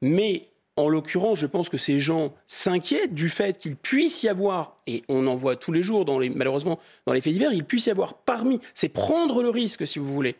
[0.00, 4.78] Mais en l'occurrence, je pense que ces gens s'inquiètent du fait qu'il puisse y avoir,
[4.86, 7.64] et on en voit tous les jours, dans les, malheureusement, dans les faits divers, il
[7.64, 10.36] puisse y avoir parmi, c'est prendre le risque, si vous voulez,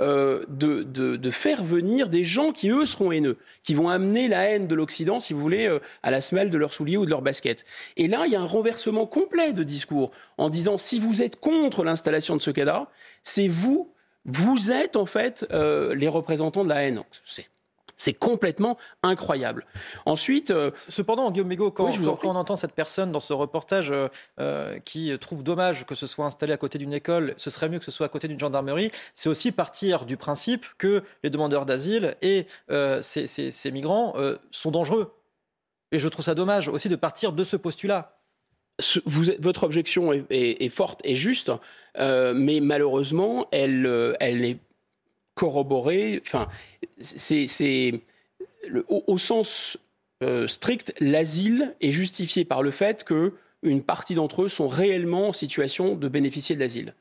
[0.00, 4.44] euh, de, de, faire venir des gens qui, eux, seront haineux, qui vont amener la
[4.44, 7.10] haine de l'Occident, si vous voulez, euh, à la semelle de leurs souliers ou de
[7.10, 7.64] leurs baskets.
[7.96, 11.38] Et là, il y a un renversement complet de discours en disant si vous êtes
[11.38, 12.88] contre l'installation de ce cadre,
[13.22, 13.92] c'est vous
[14.24, 17.02] vous êtes en fait euh, les représentants de la haine.
[17.24, 17.46] C'est
[18.14, 19.66] complètement incroyable.
[20.06, 21.90] Ensuite, euh, cependant, Guillaume Migaud, quand,
[22.24, 23.92] on entend cette personne dans ce reportage
[24.40, 27.78] euh, qui trouve dommage que ce soit installé à côté d'une école, ce serait mieux
[27.78, 31.66] que ce soit à côté d'une gendarmerie, c'est aussi partir du principe que les demandeurs
[31.66, 32.46] d'asile et
[33.00, 34.14] ces, migrants
[34.50, 35.14] sont dangereux.
[35.92, 38.18] Et je trouve ça dommage aussi de partir de ce postulat.
[39.38, 41.52] votre objection est, forte et juste,
[41.98, 44.58] mais malheureusement, elle, elle est
[45.34, 46.22] corroborer.
[46.26, 46.48] Enfin,
[46.98, 48.00] c'est
[48.88, 49.78] au, au, sens
[50.22, 55.28] euh, strict, l'asile est justifié par le fait que une partie d'entre eux sont réellement
[55.28, 56.94] en situation de bénéficier de l'asile.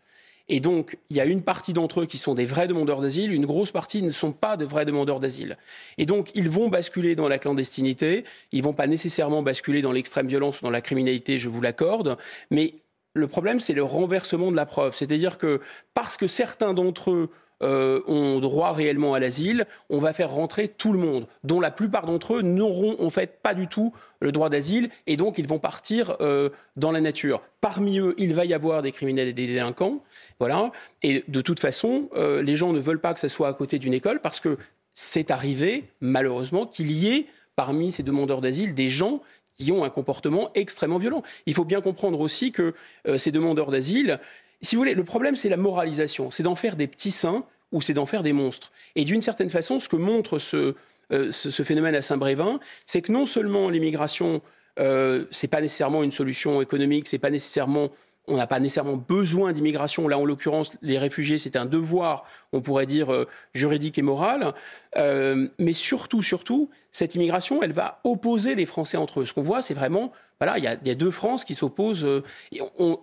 [0.49, 3.31] Et donc, il y a une partie d'entre eux qui sont des vrais demandeurs d'asile,
[3.31, 5.57] une grosse partie ne sont pas de vrais demandeurs d'asile.
[5.97, 10.27] Et donc, ils vont basculer dans la clandestinité, ils vont pas nécessairement basculer dans l'extrême
[10.27, 12.17] violence ou dans la criminalité, je vous l'accorde,
[12.49, 12.73] mais
[13.13, 14.95] le problème, c'est le renversement de la preuve.
[14.95, 15.61] C'est-à-dire que
[15.93, 17.29] parce que certains d'entre eux
[17.63, 21.69] euh, ont droit réellement à l'asile, on va faire rentrer tout le monde, dont la
[21.69, 25.47] plupart d'entre eux n'auront en fait pas du tout le droit d'asile et donc ils
[25.47, 27.41] vont partir euh, dans la nature.
[27.59, 30.01] Parmi eux, il va y avoir des criminels et des délinquants,
[30.39, 30.71] voilà.
[31.03, 33.77] Et de toute façon, euh, les gens ne veulent pas que ça soit à côté
[33.77, 34.57] d'une école parce que
[34.93, 39.21] c'est arrivé malheureusement qu'il y ait parmi ces demandeurs d'asile des gens
[39.55, 41.21] qui ont un comportement extrêmement violent.
[41.45, 42.73] Il faut bien comprendre aussi que
[43.17, 44.19] ces demandeurs d'asile,
[44.61, 46.31] si vous voulez, le problème, c'est la moralisation.
[46.31, 48.71] C'est d'en faire des petits saints ou c'est d'en faire des monstres.
[48.95, 50.75] Et d'une certaine façon, ce que montre ce,
[51.11, 54.41] euh, phénomène à Saint-Brévin, c'est que non seulement l'immigration,
[54.79, 57.89] euh, c'est pas nécessairement une solution économique, c'est pas nécessairement
[58.31, 60.07] on n'a pas nécessairement besoin d'immigration.
[60.07, 62.23] Là, en l'occurrence, les réfugiés, c'est un devoir,
[62.53, 64.53] on pourrait dire, euh, juridique et moral.
[64.97, 69.25] Euh, mais surtout, surtout, cette immigration, elle va opposer les Français entre eux.
[69.25, 72.05] Ce qu'on voit, c'est vraiment, voilà, il y, a, deux France qui s'opposent.
[72.05, 72.23] Euh,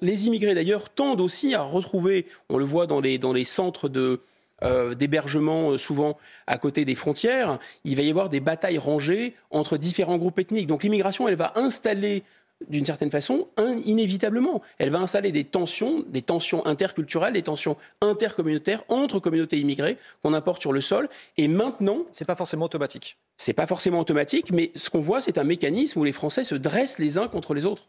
[0.00, 4.20] les immigrés, d'ailleurs, tendent aussi à retrouver, on le voit dans les, centres de,
[4.96, 10.18] d'hébergement souvent à côté des frontières, il va y avoir des batailles rangées entre différents
[10.18, 10.66] groupes ethniques.
[10.66, 12.24] Donc l'immigration, elle va installer
[12.68, 13.46] d'une certaine façon,
[13.84, 14.62] inévitablement.
[14.78, 20.34] Elle va installer des tensions, des tensions interculturelles, des tensions intercommunautaires entre communautés immigrées qu'on
[20.34, 21.08] importe sur le sol.
[21.36, 23.18] Et maintenant, c'est pas forcément automatique.
[23.36, 26.56] C'est pas forcément automatique, mais ce qu'on voit, c'est un mécanisme où les Français se
[26.56, 27.88] dressent les uns contre les autres.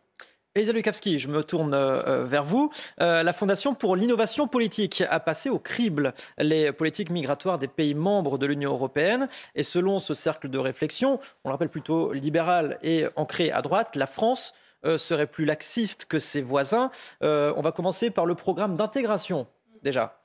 [0.59, 2.69] Elisa Lukavski, je me tourne euh, euh, vers vous.
[2.99, 7.93] Euh, la Fondation pour l'innovation politique a passé au crible les politiques migratoires des pays
[7.93, 9.29] membres de l'Union européenne.
[9.55, 13.95] Et selon ce cercle de réflexion, on le rappelle plutôt libéral et ancré à droite,
[13.95, 14.53] la France
[14.97, 16.91] serait plus laxiste que ses voisins.
[17.21, 19.47] on va commencer par le programme d'intégration,
[19.81, 20.21] déjà.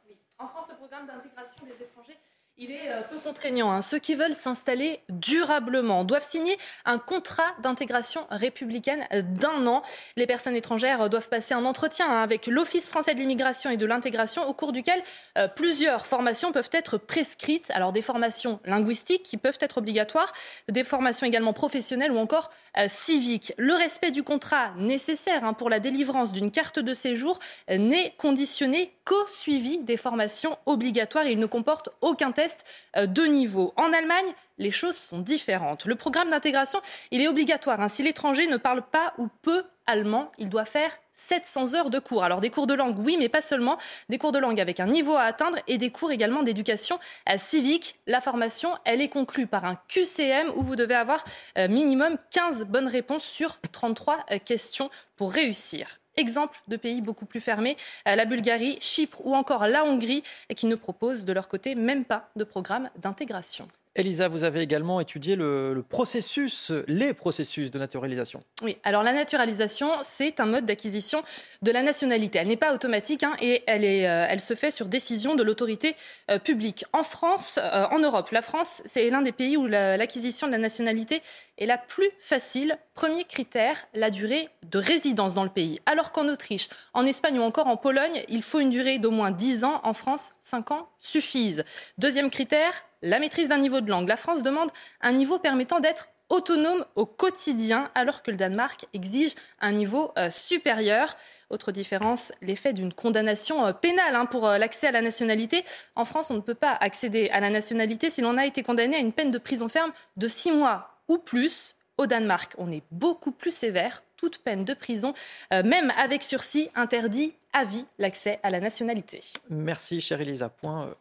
[2.56, 3.72] Il est euh, peu contraignant.
[3.72, 3.82] Hein.
[3.82, 9.82] Ceux qui veulent s'installer durablement doivent signer un contrat d'intégration républicaine d'un an.
[10.14, 13.84] Les personnes étrangères doivent passer un entretien hein, avec l'Office français de l'immigration et de
[13.84, 15.02] l'intégration au cours duquel
[15.36, 17.72] euh, plusieurs formations peuvent être prescrites.
[17.72, 20.32] Alors des formations linguistiques qui peuvent être obligatoires,
[20.68, 23.52] des formations également professionnelles ou encore euh, civiques.
[23.58, 28.92] Le respect du contrat nécessaire hein, pour la délivrance d'une carte de séjour n'est conditionné
[29.04, 31.26] qu'au suivi des formations obligatoires.
[31.26, 32.64] Il ne comporte aucun test
[32.96, 33.72] euh, de niveau.
[33.76, 35.84] En Allemagne, les choses sont différentes.
[35.86, 36.80] Le programme d'intégration,
[37.10, 37.80] il est obligatoire.
[37.80, 37.88] Hein.
[37.88, 42.24] Si l'étranger ne parle pas ou peu allemand, il doit faire 700 heures de cours.
[42.24, 43.78] Alors des cours de langue, oui, mais pas seulement.
[44.08, 46.98] Des cours de langue avec un niveau à atteindre et des cours également d'éducation
[47.28, 47.96] euh, civique.
[48.06, 51.24] La formation, elle est conclue par un QCM où vous devez avoir
[51.58, 56.00] euh, minimum 15 bonnes réponses sur 33 questions pour réussir.
[56.16, 57.76] Exemple de pays beaucoup plus fermés,
[58.08, 60.22] euh, la Bulgarie, Chypre ou encore la Hongrie,
[60.56, 63.66] qui ne proposent de leur côté même pas de programme d'intégration.
[63.96, 68.42] Elisa, vous avez également étudié le, processus, les processus de naturalisation.
[68.62, 71.22] Oui, alors la naturalisation, c'est un mode d'acquisition
[71.62, 72.38] de la nationalité.
[72.40, 75.94] Elle n'est pas automatique hein, et euh, elle se fait sur décision de l'autorité
[76.28, 76.84] euh, publique.
[76.92, 80.58] En France, euh, en Europe, la France, c'est l'un des pays où l'acquisition de la
[80.58, 81.22] nationalité
[81.58, 82.78] est la plus facile.
[82.94, 85.80] Premier critère, la durée de résidence dans le pays.
[85.86, 89.30] Alors qu'en Autriche, en Espagne ou encore en Pologne, il faut une durée d'au moins
[89.30, 89.80] 10 ans.
[89.84, 91.64] En France, 5 ans suffisent.
[91.98, 94.08] Deuxième critère, la maîtrise d'un niveau de langue.
[94.08, 99.34] La France demande un niveau permettant d'être autonome au quotidien, alors que le Danemark exige
[99.60, 101.16] un niveau euh, supérieur.
[101.50, 105.64] Autre différence, l'effet d'une condamnation euh, pénale hein, pour euh, l'accès à la nationalité.
[105.94, 108.96] En France, on ne peut pas accéder à la nationalité si l'on a été condamné
[108.96, 111.76] à une peine de prison ferme de six mois ou plus.
[111.96, 114.02] Au Danemark, on est beaucoup plus sévère.
[114.16, 115.14] Toute peine de prison,
[115.52, 119.20] même avec sursis, interdit à vie l'accès à la nationalité.
[119.48, 120.48] Merci, chère Elisa.
[120.48, 120.94] Point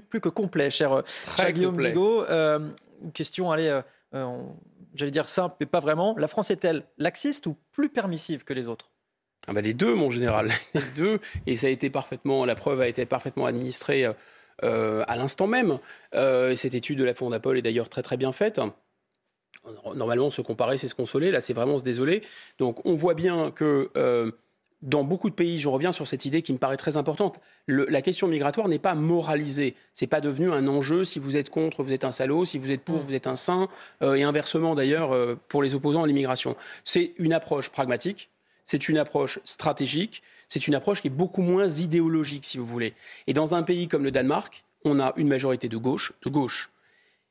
[0.00, 2.24] plus, que complet, cher, euh, Guillaume Bigot.
[2.24, 2.58] Euh,
[3.02, 3.80] une question, allez,
[4.14, 4.42] euh,
[4.94, 6.14] j'allais dire simple, mais pas vraiment.
[6.18, 8.90] La France est-elle laxiste ou plus permissive que les autres?
[9.46, 10.50] Ah bah, Les deux, mon général.
[10.74, 11.20] Les deux.
[11.46, 14.06] Et ça a été parfaitement, la preuve a été parfaitement administrée
[14.64, 15.78] euh, à l'instant même.
[16.14, 18.60] Euh, cette étude de la Fondapol est d'ailleurs très très bien faite.
[19.94, 21.30] Normalement, se comparer, c'est se consoler.
[21.30, 22.22] Là, c'est vraiment se désoler.
[22.58, 24.32] Donc, on voit bien que euh,
[24.82, 27.38] dans beaucoup de pays, je reviens sur cette idée qui me paraît très importante,
[27.68, 29.76] la question migratoire n'est pas moralisée.
[29.94, 31.04] C'est pas devenu un enjeu.
[31.04, 32.44] Si vous êtes contre, vous êtes un salaud.
[32.44, 33.02] Si vous êtes pour, mm.
[33.02, 33.68] vous êtes un saint.
[34.00, 36.56] et inversement, d'ailleurs, pour les opposants à l'immigration.
[36.82, 38.30] C'est une approche pragmatique.
[38.64, 40.22] C'est une approche stratégique.
[40.48, 42.92] C'est une approche qui est beaucoup moins idéologique, si vous voulez.
[43.26, 46.70] Et dans un pays comme le Danemark, on a une majorité de gauche, de gauche,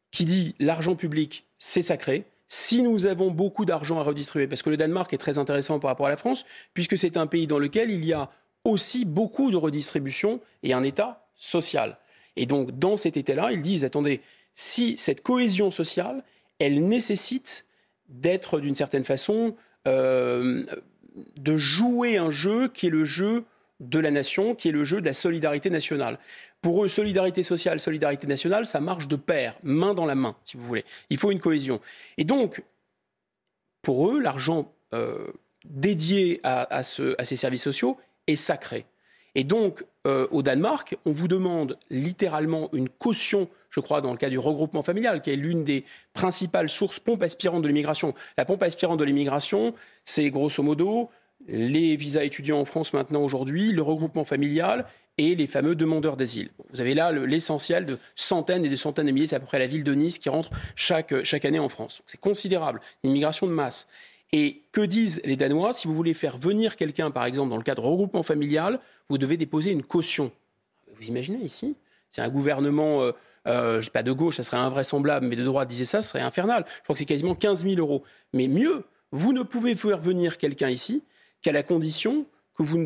[0.09, 2.25] qui dit l'argent public, c'est sacré.
[2.47, 5.89] Si nous avons beaucoup d'argent à redistribuer, parce que le Danemark est très intéressant par
[5.89, 6.43] rapport à la France,
[6.73, 8.29] puisque c'est un pays dans lequel il y a
[8.65, 11.97] aussi beaucoup de redistribution et un État social.
[12.35, 14.21] Et donc, dans cet État-là, ils disent, attendez,
[14.53, 16.23] si cette cohésion sociale,
[16.59, 17.67] elle nécessite
[18.09, 19.55] d'être d'une certaine façon,
[19.87, 20.65] euh,
[21.37, 23.45] de jouer un jeu qui est le jeu
[23.81, 26.19] de la nation, qui est le jeu de la solidarité nationale.
[26.61, 30.55] Pour eux, solidarité sociale, solidarité nationale, ça marche de pair, main dans la main, si
[30.55, 30.85] vous voulez.
[31.09, 31.81] Il faut une cohésion.
[32.17, 32.63] Et donc,
[33.81, 35.27] pour eux, l'argent euh,
[35.65, 38.85] dédié à, ces services sociaux est sacré.
[39.33, 44.17] Et donc, euh, au Danemark, on vous demande littéralement une caution, je crois, dans le
[44.17, 48.13] cas du regroupement familial, qui est l'une des principales sources pompe aspirante de l'immigration.
[48.37, 49.73] La pompe aspirante de l'immigration,
[50.05, 51.09] c'est grosso modo
[51.47, 54.85] les visas étudiants en France maintenant aujourd'hui, le regroupement familial
[55.17, 56.49] et les fameux demandeurs d'asile.
[56.73, 59.59] Vous avez là l'essentiel de centaines et de centaines de milliers, c'est à peu près
[59.59, 62.01] la ville de Nice qui rentre chaque, chaque année en France.
[62.05, 63.87] C'est considérable, une immigration de masse.
[64.33, 65.73] Et que disent les Danois?
[65.73, 68.79] Si vous voulez faire venir quelqu'un, par exemple, dans le cadre de regroupement familial,
[69.09, 70.31] vous devez déposer une caution.
[70.97, 71.75] Vous imaginez ici?
[72.09, 73.11] C'est un gouvernement, euh,
[73.47, 76.09] euh, je dis pas de gauche, ça serait invraisemblable, mais de droite disait ça, ce
[76.09, 76.65] serait infernal.
[76.77, 78.03] Je crois que c'est quasiment 15 000 euros.
[78.31, 81.03] Mais mieux, vous ne pouvez faire venir quelqu'un ici
[81.41, 82.25] qu'à la condition
[82.55, 82.77] que vous,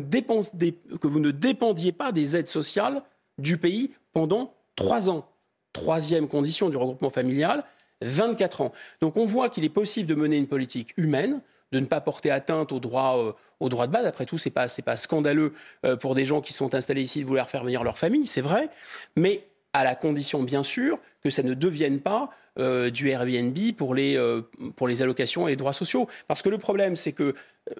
[1.20, 3.02] ne dépendiez pas des aides sociales
[3.38, 5.28] du pays pendant trois ans.
[5.72, 7.64] Troisième condition du regroupement familial,
[8.02, 8.72] 24 ans.
[9.00, 11.40] Donc on voit qu'il est possible de mener une politique humaine,
[11.72, 14.06] de ne pas porter atteinte aux droits, euh, de base.
[14.06, 15.52] Après tout, ce n'est pas, scandaleux
[15.84, 18.40] euh, pour des gens qui sont installés ici de vouloir faire venir leur famille, c'est
[18.40, 18.70] vrai,
[19.16, 23.94] mais à la condition, bien sûr, que ça ne devienne pas euh, du Airbnb pour
[23.94, 26.08] les allocations et les droits sociaux.
[26.28, 27.34] Parce que le problème, c'est que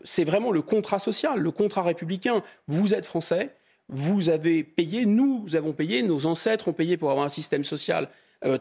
[0.04, 2.42] c'est vraiment le contrat social, le contrat républicain.
[2.68, 3.54] Vous êtes français,
[3.88, 8.08] vous avez payé, nous avons payé, nos ancêtres ont payé pour avoir un système social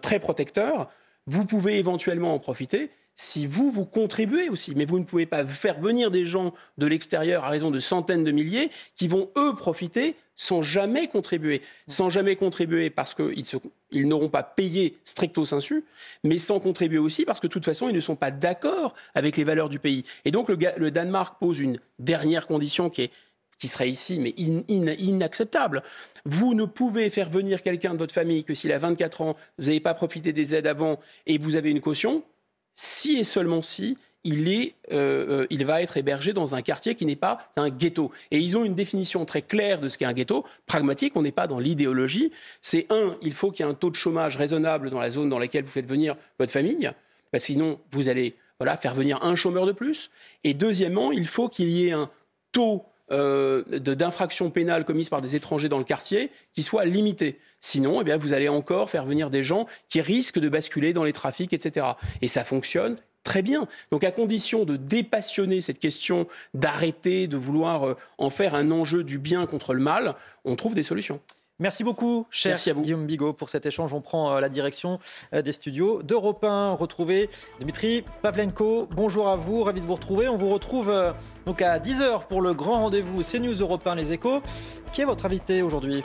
[0.02, 0.90] très protecteur.
[1.28, 4.76] Vous pouvez éventuellement en profiter si vous, vous contribuez aussi.
[4.76, 8.24] Mais vous ne pouvez pas faire venir des gens de l'extérieur à raison de centaines
[8.24, 11.62] de milliers qui vont, eux, profiter sans jamais contribuer.
[11.88, 13.46] Sans jamais contribuer parce qu'ils
[13.92, 15.86] ils n'auront pas payé stricto sensu,
[16.24, 19.38] mais sans contribuer aussi parce que de toute façon, ils ne sont pas d'accord avec
[19.38, 20.04] les valeurs du pays.
[20.26, 23.12] Et donc, le, Danemark pose une dernière condition qui, est,
[23.58, 25.84] qui serait ici, mais inacceptable.
[26.26, 29.66] Vous ne pouvez faire venir quelqu'un de votre famille que s'il a 24 ans, vous
[29.66, 32.24] n'avez pas profité des aides avant et vous avez une caution,
[32.74, 36.96] si et seulement si il, est, euh, euh, il va être hébergé dans un quartier
[36.96, 38.12] qui n'est pas un ghetto.
[38.32, 41.32] Et ils ont une définition très claire de ce qu'est un ghetto, pragmatique, on n'est
[41.32, 42.32] pas dans l'idéologie.
[42.62, 45.30] C'est un, il faut qu'il y ait un taux de chômage raisonnable dans la zone
[45.30, 46.92] dans laquelle vous faites venir votre famille,
[47.32, 50.10] parce que sinon vous allez voilà, faire venir un chômeur de plus.
[50.44, 52.10] Et deuxièmement, il faut qu'il y ait un
[52.52, 57.40] taux euh, d'infractions pénales commises par des étrangers dans le quartier qui soit limité.
[57.60, 61.04] Sinon, eh bien, vous allez encore faire venir des gens qui risquent de basculer dans
[61.04, 61.86] les trafics, etc.
[62.24, 63.68] Et ça fonctionne très bien.
[63.92, 69.04] Donc à condition de dépassionner cette question, d'arrêter de vouloir euh, en faire un enjeu
[69.04, 70.16] du bien contre le mal,
[70.46, 71.20] on trouve des solutions.
[71.58, 73.94] Merci beaucoup, cher Guillaume Bigot, pour cet échange.
[73.94, 75.00] On prend euh, la direction
[75.34, 76.74] euh, des studios d'Europe 1.
[76.74, 78.88] Retrouver Dimitri Pavlenko.
[78.92, 80.28] Bonjour à vous, ravi de vous retrouver.
[80.28, 80.94] On vous retrouve
[81.46, 84.42] donc à 10h pour le grand rendez-vous CNews Europe 1 Les Échos.
[84.94, 86.04] Qui est votre invité aujourd'hui?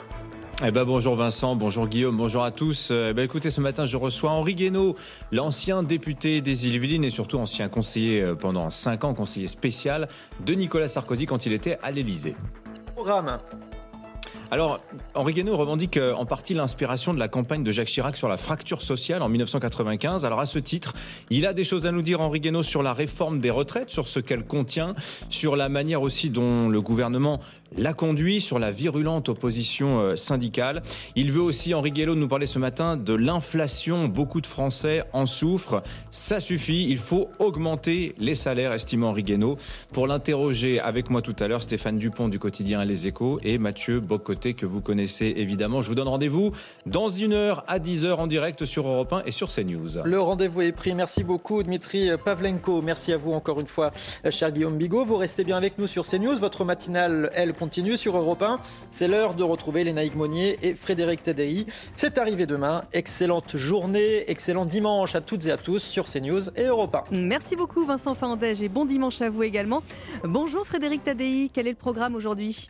[0.63, 2.91] Eh ben bonjour Vincent, bonjour Guillaume, bonjour à tous.
[2.91, 4.95] Eh ben écoutez, ce matin, je reçois Henri Guénaud,
[5.31, 10.07] l'ancien député des Îles-Yvelines et surtout ancien conseiller pendant 5 ans, conseiller spécial
[10.45, 12.35] de Nicolas Sarkozy quand il était à l'Élysée.
[12.95, 13.39] Programme
[14.53, 14.79] alors,
[15.15, 18.35] Henri Guénaud revendique euh, en partie l'inspiration de la campagne de Jacques Chirac sur la
[18.35, 20.25] fracture sociale en 1995.
[20.25, 20.93] Alors, à ce titre,
[21.29, 24.09] il a des choses à nous dire, Henri Guénaud, sur la réforme des retraites, sur
[24.09, 24.93] ce qu'elle contient,
[25.29, 27.39] sur la manière aussi dont le gouvernement
[27.77, 30.83] l'a conduit, sur la virulente opposition euh, syndicale.
[31.15, 34.09] Il veut aussi, Henri Guénaud, nous parler ce matin de l'inflation.
[34.09, 35.81] Beaucoup de Français en souffrent.
[36.09, 39.57] Ça suffit, il faut augmenter les salaires, estime Henri Guénaud.
[39.93, 44.01] Pour l'interroger avec moi tout à l'heure, Stéphane Dupont du quotidien Les Échos et Mathieu
[44.01, 45.81] Bocoté que vous connaissez évidemment.
[45.81, 46.51] Je vous donne rendez-vous
[46.85, 50.03] dans une heure à 10h en direct sur Europe 1 et sur CNews.
[50.03, 50.93] Le rendez-vous est pris.
[50.95, 52.81] Merci beaucoup Dmitri Pavlenko.
[52.81, 53.91] Merci à vous encore une fois,
[54.29, 55.05] cher Guillaume Bigot.
[55.05, 56.37] Vous restez bien avec nous sur CNews.
[56.37, 58.59] Votre matinale, elle, continue sur Europe 1.
[58.89, 61.65] C'est l'heure de retrouver Lénaïque Monnier et Frédéric Tadei.
[61.95, 62.83] C'est arrivé demain.
[62.93, 67.19] Excellente journée, excellent dimanche à toutes et à tous sur CNews et Europe 1.
[67.21, 69.83] Merci beaucoup Vincent Fandège et bon dimanche à vous également.
[70.23, 72.67] Bonjour Frédéric Tadei, quel est le programme aujourd'hui?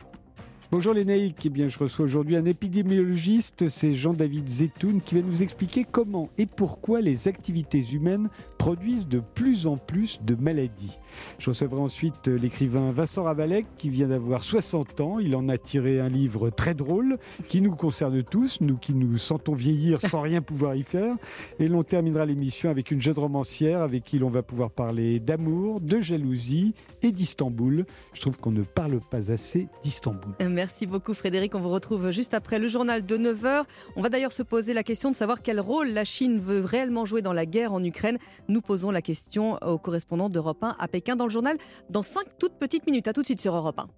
[0.72, 5.20] Bonjour les naïcs, eh bien, je reçois aujourd'hui un épidémiologiste, c'est Jean-David Zetoun, qui va
[5.20, 8.30] nous expliquer comment et pourquoi les activités humaines
[8.62, 11.00] produisent de plus en plus de maladies.
[11.40, 15.18] Je recevrai ensuite l'écrivain Vincent Ravalec, qui vient d'avoir 60 ans.
[15.18, 19.18] Il en a tiré un livre très drôle, qui nous concerne tous, nous qui nous
[19.18, 21.16] sentons vieillir sans rien pouvoir y faire.
[21.58, 25.80] Et l'on terminera l'émission avec une jeune romancière avec qui l'on va pouvoir parler d'amour,
[25.80, 27.84] de jalousie et d'Istanbul.
[28.12, 30.34] Je trouve qu'on ne parle pas assez d'Istanbul.
[30.48, 31.56] Merci beaucoup Frédéric.
[31.56, 33.64] On vous retrouve juste après le journal de 9h.
[33.96, 37.04] On va d'ailleurs se poser la question de savoir quel rôle la Chine veut réellement
[37.06, 38.18] jouer dans la guerre en Ukraine.
[38.52, 41.56] Nous posons la question au correspondant d'Europe 1 à Pékin dans le journal
[41.88, 43.08] dans 5 toutes petites minutes.
[43.08, 43.86] À tout de suite sur Europe 1.